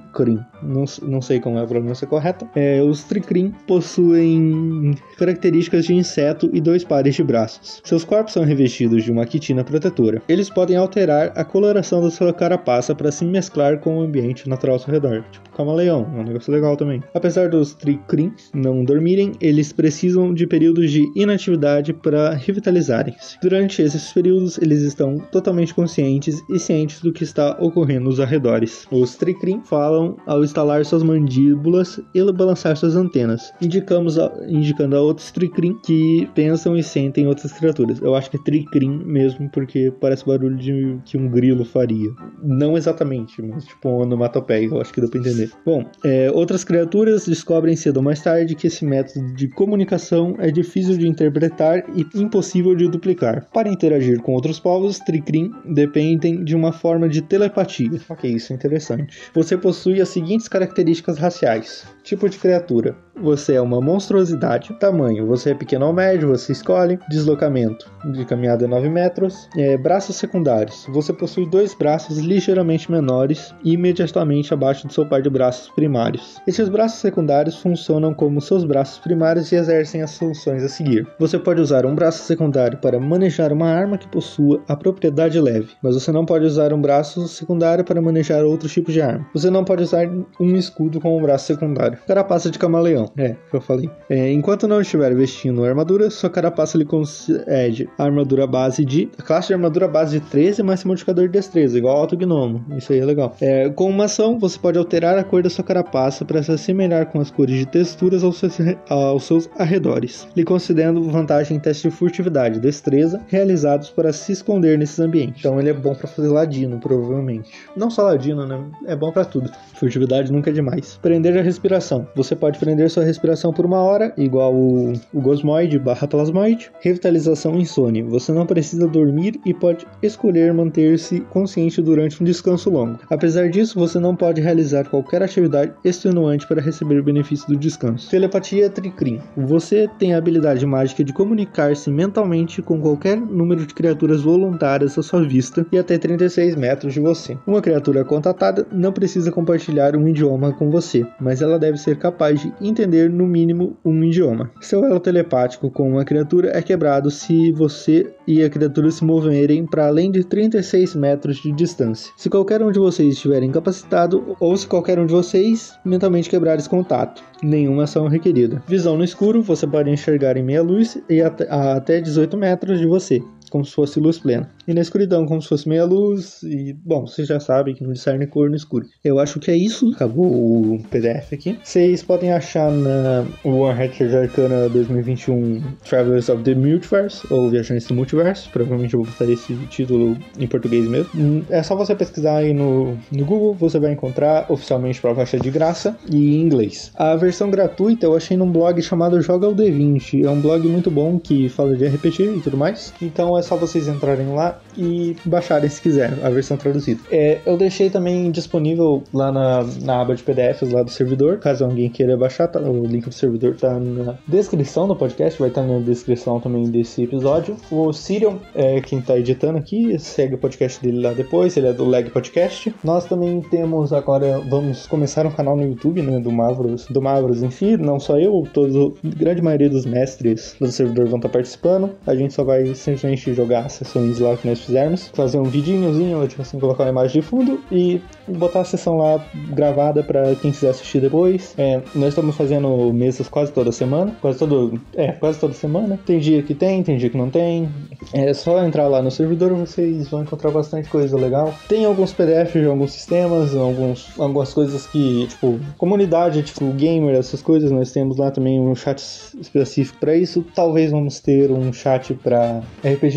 não, 0.62 0.86
não 1.02 1.22
sei 1.22 1.40
como 1.40 1.58
é 1.58 1.64
a 1.64 1.68
pronúncia 1.68 2.08
correta. 2.08 2.48
É, 2.56 2.82
os 2.82 3.04
Tricrim 3.04 3.54
possuem 3.68 4.96
características 5.18 5.86
de 5.86 5.94
inseto 5.94 6.50
e 6.54 6.62
dois 6.62 6.84
pares 6.84 7.16
de 7.16 7.24
braços. 7.24 7.82
Seus 7.84 8.04
corpos 8.04 8.34
são 8.34 8.44
revestidos 8.44 9.04
de 9.04 9.12
uma 9.12 9.26
quitina 9.26 9.64
protetora. 9.64 10.22
Eles 10.28 10.50
podem 10.50 10.78
alterar 10.78 11.32
a 11.36 11.44
coloração 11.44 12.02
da 12.02 12.10
sua 12.10 12.34
carapaça 12.34 12.96
para 12.96 13.12
se 13.12 13.26
mesclar 13.26 13.80
com 13.80 13.98
o 13.98 14.02
ambiente 14.02 14.48
natural 14.48 14.76
ao 14.76 14.80
seu 14.80 14.94
redor, 14.94 15.24
tipo 15.32 15.50
camaleão, 15.54 16.10
é 16.16 16.20
um 16.20 16.24
negócio 16.24 16.52
legal 16.52 16.76
também. 16.76 17.04
Apesar 17.14 17.50
dos 17.50 17.74
Tricrim 17.76 18.13
não 18.54 18.84
dormirem, 18.84 19.34
eles 19.42 19.74
precisam 19.74 20.34
de 20.34 20.46
períodos 20.46 20.92
de 20.92 21.04
inatividade 21.16 21.94
para 21.94 22.34
revitalizarem-se. 22.34 23.38
Durante 23.42 23.82
esses 23.82 24.12
períodos, 24.12 24.58
eles 24.58 24.82
estão 24.82 25.18
totalmente 25.18 25.74
conscientes 25.74 26.42
e 26.50 26.60
cientes 26.60 27.02
do 27.02 27.12
que 27.12 27.24
está 27.24 27.58
ocorrendo 27.60 28.06
nos 28.06 28.20
arredores. 28.20 28.86
Os 28.92 29.16
Tricrim 29.16 29.62
falam 29.64 30.18
ao 30.26 30.44
estalar 30.44 30.86
suas 30.86 31.04
mandíbulas 31.04 32.00
e 32.14 32.32
balançar 32.32 32.76
suas 32.78 32.96
antenas, 32.96 33.54
indicamos 33.62 34.20
a, 34.20 34.32
indicando 34.48 34.96
a 34.96 35.02
outros 35.02 35.32
Tricrim 35.32 35.78
que 35.86 36.28
pensam 36.36 36.76
e 36.78 36.84
sentem 36.84 37.28
outras 37.28 37.52
criaturas. 37.54 38.02
Eu 38.02 38.16
acho 38.16 38.30
que 38.30 38.38
é 38.38 38.44
Tricrim 38.44 39.04
mesmo, 39.06 39.50
porque 39.50 39.92
parece 40.00 40.26
barulho 40.26 40.58
de 40.58 40.98
que 41.06 41.18
um 41.18 41.28
grilo 41.28 41.66
faria. 41.66 42.12
Não 42.42 42.78
exatamente, 42.78 43.42
mas 43.42 43.66
tipo 43.66 43.90
um 43.90 44.02
onomatopeia, 44.02 44.66
eu 44.66 44.82
acho 44.82 44.94
que 44.94 45.02
dá 45.02 45.08
pra 45.08 45.20
entender. 45.20 45.52
Bom, 45.66 45.86
é, 46.04 46.32
outras 46.32 46.64
criaturas 46.64 47.26
descobrem 47.26 47.76
cedo 47.76 48.03
mais 48.04 48.22
tarde 48.22 48.56
que 48.56 48.68
esse 48.68 48.86
método 48.86 49.34
de 49.34 49.48
comunicação 49.48 50.36
é 50.40 50.52
difícil 50.52 50.98
de 50.98 51.08
interpretar 51.08 51.84
e 51.96 52.06
impossível 52.14 52.76
de 52.76 52.90
duplicar. 52.90 53.48
Para 53.54 53.70
interagir 53.70 54.22
com 54.22 54.34
outros 54.34 54.60
povos, 54.60 55.00
Tricrim 55.00 55.52
dependem 55.66 56.44
de 56.44 56.56
uma 56.56 56.72
forma 56.72 57.08
de 57.08 57.22
telepatia. 57.22 57.90
Ok, 58.10 58.30
isso 58.30 58.54
é 58.54 58.56
interessante. 58.56 59.18
Você 59.34 59.58
possui 59.58 60.02
as 60.02 60.10
seguintes 60.10 60.48
características 60.48 61.18
raciais: 61.18 61.86
tipo 62.04 62.28
de 62.30 62.38
criatura, 62.38 62.96
você 63.16 63.54
é 63.54 63.62
uma 63.62 63.80
monstruosidade. 63.80 64.74
Tamanho, 64.80 65.26
você 65.26 65.52
é 65.52 65.56
pequeno 65.56 65.88
ou 65.88 65.94
médio, 65.94 66.30
você 66.30 66.52
escolhe. 66.52 67.00
Deslocamento, 67.10 67.90
de 68.12 68.26
caminhada 68.26 68.68
9 68.68 68.90
metros. 68.90 69.48
É, 69.58 69.78
braços 69.78 70.16
secundários, 70.16 70.86
você 70.90 71.14
possui 71.14 71.50
dois 71.50 71.74
braços 71.74 72.18
ligeiramente 72.18 72.92
menores 72.92 73.54
e 73.64 73.74
imediatamente 73.74 74.54
abaixo 74.54 74.88
do 74.88 74.94
seu 74.94 75.06
par 75.06 75.22
de 75.22 75.30
braços 75.30 75.70
primários. 75.70 76.42
Esses 76.48 76.70
braços 76.70 77.00
secundários 77.00 77.58
funcionam 77.58 78.14
como 78.14 78.42
seus 78.42 78.64
braços 78.64 78.98
primários 78.98 79.52
e 79.52 79.56
exercem 79.56 80.02
as 80.02 80.18
funções 80.18 80.64
a 80.64 80.70
seguir. 80.70 81.08
Você 81.20 81.38
pode 81.38 81.62
usar 81.62 81.86
um 81.86 81.96
braço 81.96 82.24
secundário 82.24 82.78
para 82.80 83.00
manejar 83.00 83.52
uma 83.52 83.68
arma 83.68 83.98
que 83.98 84.08
possua 84.08 84.62
a 84.68 84.76
propriedade 84.76 85.40
leve, 85.40 85.70
mas 85.82 85.96
você 85.96 86.12
não 86.12 86.26
pode 86.26 86.46
usar 86.46 86.74
um 86.74 86.82
braço 86.82 87.28
secundário 87.28 87.84
para 87.84 88.02
manejar 88.02 88.44
outro 88.44 88.68
tipo 88.68 88.92
de 88.92 89.02
arma. 89.02 89.26
Você 89.34 89.50
não 89.50 89.64
pode 89.64 89.84
usar 89.84 90.08
um 90.40 90.56
escudo 90.56 91.00
com 91.00 91.18
um 91.18 91.22
braço 91.22 91.46
secundário. 91.46 91.98
Carapaça 92.08 92.50
de 92.50 92.60
camaleão 92.60 93.03
é, 93.18 93.36
que 93.50 93.56
eu 93.56 93.62
falei. 93.62 93.90
É, 94.10 94.32
enquanto 94.32 94.68
não 94.68 94.82
estiver 94.82 95.14
vestindo 95.16 95.64
armadura, 95.64 96.10
sua 96.10 96.30
carapaça 96.30 96.78
lhe 96.78 96.86
concede 96.86 97.90
a 97.98 98.04
armadura 98.04 98.46
base 98.48 98.86
de. 98.86 99.10
A 99.18 99.22
classe 99.22 99.48
de 99.48 99.54
armadura 99.54 99.88
base 99.88 100.20
de 100.20 100.26
13 100.30 100.64
mais 100.64 100.84
modificador 100.84 101.26
de 101.26 101.34
destreza, 101.34 101.78
igual 101.78 101.98
ao 101.98 102.08
Gnomo. 102.08 102.64
Isso 102.78 102.94
aí 102.94 103.00
é 103.00 103.06
legal. 103.06 103.36
É, 103.42 103.70
com 103.70 103.90
uma 103.90 104.06
ação, 104.06 104.38
você 104.38 104.58
pode 104.58 104.78
alterar 104.78 105.18
a 105.18 105.24
cor 105.24 105.42
da 105.42 105.50
sua 105.50 105.64
carapaça 105.64 106.26
para 106.26 106.42
se 106.44 106.52
assemelhar 106.52 107.08
com 107.08 107.20
as 107.20 107.32
cores 107.32 107.58
de 107.58 107.66
texturas 107.66 108.24
aos 108.24 108.38
seus, 108.38 108.58
aos 108.90 109.24
seus 109.24 109.50
arredores, 109.58 110.28
lhe 110.36 110.44
concedendo 110.44 111.04
vantagem 111.10 111.58
em 111.58 111.60
testes 111.60 111.92
de 111.92 111.98
furtividade 111.98 112.60
destreza 112.60 113.22
realizados 113.28 113.90
para 113.90 114.14
se 114.14 114.32
esconder 114.32 114.78
nesses 114.78 115.00
ambientes. 115.00 115.40
Então 115.40 115.60
ele 115.60 115.70
é 115.70 115.74
bom 115.74 115.94
para 115.96 116.08
fazer 116.08 116.28
ladino, 116.28 116.80
provavelmente. 116.80 117.50
Não 117.76 117.90
só 117.90 118.04
ladino, 118.04 118.46
né? 118.46 118.64
É 118.86 118.96
bom 118.96 119.12
para 119.12 119.26
tudo. 119.26 119.50
Furtividade 119.76 120.32
nunca 120.32 120.50
é 120.50 120.54
demais. 120.54 120.98
Prender 121.02 121.38
a 121.38 121.42
respiração. 121.42 122.08
Você 122.16 122.36
pode 122.36 122.60
prender 122.60 122.90
sua 122.94 123.04
respiração 123.04 123.52
por 123.52 123.66
uma 123.66 123.82
hora, 123.82 124.14
igual 124.18 124.54
o, 124.54 124.94
o 125.14 125.20
Gosmoid 125.20 125.78
barra 125.80 126.08
Plasmoid. 126.08 126.72
Revitalização 126.80 127.56
insônia. 127.56 128.06
Você 128.06 128.32
não 128.32 128.46
precisa 128.46 128.88
dormir 128.88 129.40
e 129.46 129.54
pode 129.54 129.86
escolher 130.02 130.54
manter-se 130.54 131.22
consciente 131.22 131.82
durante 131.82 132.22
um 132.22 132.26
descanso 132.26 132.70
longo. 132.70 133.00
Apesar 133.10 133.50
disso, 133.50 133.80
você 133.80 134.00
não 134.00 134.16
pode 134.16 134.42
realizar 134.42 134.86
qualquer 134.86 135.24
atividade 135.24 135.74
extenuante 135.84 136.48
para 136.48 136.62
receber 136.62 137.00
o 137.00 137.04
benefício 137.04 137.48
do 137.48 137.58
descanso. 137.58 138.10
Telepatia 138.10 138.70
Tricrim. 138.70 139.20
Você 139.36 139.90
tem 139.98 140.14
a 140.14 140.18
habilidade 140.18 140.66
mágica 140.66 141.04
de 141.04 141.14
comunicar-se 141.14 141.90
mentalmente 141.90 142.62
com 142.62 142.80
qualquer 142.80 143.18
número 143.18 143.66
de 143.66 143.74
criaturas 143.74 144.22
voluntárias 144.22 144.98
à 144.98 145.04
sua 145.04 145.24
vista 145.24 145.66
e 145.72 145.78
até 145.78 145.98
36 145.98 146.56
metros 146.56 146.94
de 146.94 147.00
você. 147.00 147.38
Uma 147.48 147.62
criatura 147.62 148.06
contatada 148.06 148.68
não 148.72 148.92
precisa 148.92 149.32
compartilhar 149.32 149.96
um 149.96 150.08
idioma 150.08 150.54
com 150.54 150.70
você, 150.70 151.06
mas 151.20 151.42
ela 151.42 151.58
deve 151.58 151.78
ser 151.78 151.98
capaz 151.98 152.42
de 152.42 152.54
entender 152.62 152.83
entender 152.84 153.10
no 153.10 153.26
mínimo 153.26 153.78
um 153.84 154.04
idioma. 154.04 154.52
Seu 154.60 154.84
elo 154.84 155.00
telepático 155.00 155.72
com 155.72 155.90
uma 155.90 156.04
criatura 156.04 156.52
é 156.54 156.62
quebrado 156.62 157.10
se 157.10 157.52
você 157.52 158.14
e 158.28 158.44
a 158.44 158.50
criatura 158.50 158.92
se 158.92 159.04
moverem 159.04 159.66
para 159.66 159.88
além 159.88 160.12
de 160.12 160.24
36 160.24 160.96
metros 160.96 161.38
de 161.38 161.52
distância. 161.52 162.12
Se 162.18 162.30
qualquer 162.30 162.62
um 162.62 162.72
de 162.72 162.80
vocês 162.80 163.14
estiver 163.14 163.42
incapacitado 163.42 164.36
ou 164.40 164.56
se 164.58 164.68
qualquer 164.68 165.00
um 165.00 165.06
de 165.06 165.14
vocês 165.14 165.74
mentalmente 165.86 166.30
quebrar 166.30 166.58
esse 166.58 166.70
contato, 166.70 167.24
nenhuma 167.42 167.84
ação 167.84 168.08
requerida. 168.08 168.62
Visão 168.68 168.98
no 168.98 169.04
escuro, 169.04 169.42
você 169.42 169.66
pode 169.66 169.90
enxergar 169.90 170.36
em 170.36 170.44
meia 170.44 170.62
luz 170.62 171.02
e 171.10 171.22
até 171.22 172.02
18 172.02 172.38
metros 172.38 172.80
de 172.80 172.86
você 172.86 173.22
como 173.54 173.64
se 173.64 173.72
fosse 173.72 174.00
luz 174.00 174.18
plena. 174.18 174.50
E 174.68 174.74
na 174.74 174.82
escuridão, 174.82 175.28
como 175.28 175.40
se 175.40 175.48
fosse 175.48 175.70
meia 175.70 175.86
luz. 175.86 176.42
E, 176.42 176.74
bom, 176.74 177.06
vocês 177.06 177.28
já 177.28 177.40
sabem 177.40 177.76
que 177.76 177.84
não 177.84 177.94
discerne 177.94 178.26
cor 178.26 178.50
no 178.50 178.56
escuro. 178.56 178.88
Eu 179.04 179.20
acho 179.20 179.40
que 179.40 179.52
é 179.52 179.56
isso. 179.56 179.92
Acabou 179.94 180.26
o 180.26 180.84
PDF 180.90 181.34
aqui. 181.34 181.60
Vocês 181.64 182.02
podem 182.02 182.34
achar 182.34 182.72
na 182.72 183.24
Warhammer 183.46 184.24
Arcana 184.24 184.68
2021 184.70 185.62
Travelers 185.88 186.30
of 186.30 186.42
the 186.42 186.56
Multiverse, 186.56 187.28
ou 187.30 187.52
Viajantes 187.52 187.86
do 187.86 187.94
Multiverso. 187.94 188.50
Provavelmente 188.50 188.96
eu 188.96 189.04
vou 189.04 189.12
botar 189.12 189.32
esse 189.32 189.56
título 189.68 190.18
em 190.40 190.48
português 190.48 190.88
mesmo. 190.88 191.12
Hum, 191.14 191.44
é 191.52 191.62
só 191.62 191.76
você 191.76 191.94
pesquisar 191.94 192.38
aí 192.38 192.56
no, 192.56 192.98
no 193.12 193.26
Google, 193.26 193.54
você 193.54 193.78
vai 193.78 193.92
encontrar 193.92 194.48
oficialmente 194.50 195.00
para 195.00 195.14
faixa 195.14 195.40
de 195.40 195.52
graça 195.52 195.96
e 196.10 196.38
em 196.38 196.42
inglês. 196.42 196.92
A 196.96 197.16
versão 197.16 197.52
gratuita 197.52 198.08
eu 198.08 198.16
achei 198.16 198.36
num 198.36 198.52
blog 198.52 198.82
chamado 198.82 199.22
Joga 199.22 199.48
o 199.48 199.56
D20. 199.56 200.26
É 200.26 200.30
um 200.30 200.42
blog 200.42 200.68
muito 200.68 200.90
bom 200.90 201.20
que 201.20 201.50
fala 201.50 201.76
de 201.76 201.86
RPG 201.86 202.38
e 202.38 202.42
tudo 202.42 202.58
mais. 202.58 202.92
Então 203.00 203.38
é 203.38 203.43
só 203.44 203.56
vocês 203.56 203.88
entrarem 203.88 204.34
lá 204.34 204.60
e 204.78 205.16
baixarem 205.26 205.70
se 205.70 205.82
quiser, 205.82 206.14
a 206.24 206.30
versão 206.30 206.58
traduzida. 206.58 207.02
É, 207.12 207.40
eu 207.46 207.58
deixei 207.58 207.90
também 207.90 208.32
disponível 208.32 209.04
lá 209.14 209.32
na, 209.32 209.64
na 209.82 210.02
aba 210.02 210.16
de 210.16 210.24
PDFs 210.24 210.72
lá 210.72 210.84
do 210.84 210.90
servidor, 210.90 211.38
caso 211.40 211.64
alguém 211.66 211.90
queira 211.90 212.18
baixar, 212.18 212.48
tá, 212.48 212.60
o 212.60 212.86
link 212.86 213.06
do 213.06 213.14
servidor 213.14 213.56
tá 213.56 213.80
na 213.80 214.16
descrição 214.28 214.88
do 214.88 214.96
podcast, 214.96 215.40
vai 215.40 215.50
estar 215.50 215.62
tá 215.62 215.68
na 215.68 215.80
descrição 215.80 216.40
também 216.40 216.70
desse 216.70 217.04
episódio. 217.04 217.56
O 217.70 217.92
Sirion 217.94 218.38
é 218.56 218.82
quem 218.82 219.02
tá 219.02 219.18
editando 219.18 219.58
aqui, 219.58 219.98
segue 220.00 220.36
o 220.36 220.38
podcast 220.38 220.82
dele 220.82 221.02
lá 221.02 221.14
depois, 221.14 221.56
ele 221.58 221.68
é 221.68 221.74
do 221.74 221.86
Leg 221.86 222.10
Podcast. 222.10 222.74
Nós 222.84 223.06
também 223.06 223.42
temos 223.42 223.94
agora, 223.94 224.40
vamos 224.50 224.88
começar 224.88 225.26
um 225.26 225.32
canal 225.32 225.56
no 225.56 225.64
YouTube, 225.64 226.02
né, 226.02 226.20
do 226.20 226.32
Mavros, 226.32 226.86
do 226.88 227.02
Mavros 227.02 227.44
em 227.44 227.52
si, 227.52 227.78
não 227.78 228.00
só 228.00 228.18
eu, 228.18 228.48
todos, 228.54 228.76
a 228.76 229.08
grande 229.18 229.42
maioria 229.42 229.70
dos 229.70 229.86
mestres 229.86 230.56
do 230.60 230.72
servidor 230.72 231.08
vão 231.08 231.18
estar 231.18 231.30
tá 231.30 231.34
participando. 231.34 231.92
A 232.06 232.16
gente 232.16 232.34
só 232.34 232.44
vai 232.44 232.74
simplesmente 232.76 233.33
jogar 233.34 233.66
as 233.66 233.74
sessões 233.74 234.20
lá 234.20 234.36
que 234.36 234.48
nós 234.48 234.60
fizermos, 234.60 235.10
fazer 235.14 235.38
um 235.38 235.44
vidinhozinho, 235.44 236.28
tipo 236.28 236.42
assim, 236.42 236.60
colocar 236.60 236.84
uma 236.84 236.90
imagem 236.90 237.22
de 237.22 237.28
fundo 237.28 237.60
e 237.72 238.02
botar 238.28 238.62
a 238.62 238.66
sessão 238.66 238.98
lá 238.98 239.24
gravada 239.50 240.04
para 240.04 240.36
quem 240.36 240.52
quiser 240.52 240.70
assistir 240.70 241.02
depois. 241.02 241.54
É, 241.58 241.82
nós 241.96 242.10
estamos 242.10 242.36
fazendo 242.36 242.92
mesas 242.94 243.28
quase 243.28 243.52
toda 243.52 243.72
semana, 243.72 244.16
quase 244.22 244.40
todo, 244.40 244.80
é, 244.96 245.12
quase 245.12 245.40
toda 245.40 245.54
semana. 245.54 246.00
Tem 246.06 246.20
dia 246.20 246.42
que 246.44 246.54
tem, 246.54 246.84
tem 246.84 246.98
dia 246.98 247.10
que 247.10 247.18
não 247.18 247.30
tem. 247.30 247.70
É 248.14 248.34
só 248.34 248.64
entrar 248.66 248.88
lá 248.88 249.02
no 249.02 249.12
servidor, 249.12 249.54
vocês 249.54 250.10
vão 250.10 250.24
encontrar 250.24 250.52
bastante 250.52 250.90
coisa 250.90 251.18
legal. 251.18 251.54
Tem 251.68 251.86
alguns 251.86 252.14
PDFs 252.14 252.62
de 252.62 252.68
alguns 252.68 252.94
sistemas, 252.94 253.56
alguns, 253.56 254.20
algumas 254.20 254.54
coisas 254.54 254.86
que, 254.88 255.28
tipo, 255.28 255.60
comunidade, 255.78 256.44
tipo, 256.44 256.66
gamer, 256.74 257.16
essas 257.16 257.42
coisas, 257.42 257.72
nós 257.72 257.92
temos 257.92 258.18
lá 258.18 258.32
também 258.32 258.60
um 258.60 258.76
chat 258.76 259.00
específico 259.40 260.00
para 260.00 260.16
isso. 260.16 260.46
Talvez 260.56 260.92
vamos 260.92 261.20
ter 261.20 261.52
um 261.52 261.72
chat 261.72 262.14
para 262.14 262.62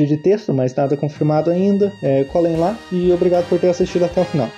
De 0.04 0.16
texto, 0.16 0.52
mas 0.52 0.74
nada 0.74 0.96
confirmado 0.96 1.50
ainda. 1.50 1.92
É, 2.02 2.24
colhem 2.24 2.56
lá 2.56 2.76
e 2.92 3.12
obrigado 3.12 3.48
por 3.48 3.58
ter 3.58 3.68
assistido 3.68 4.04
até 4.04 4.20
o 4.20 4.24
final. 4.24 4.50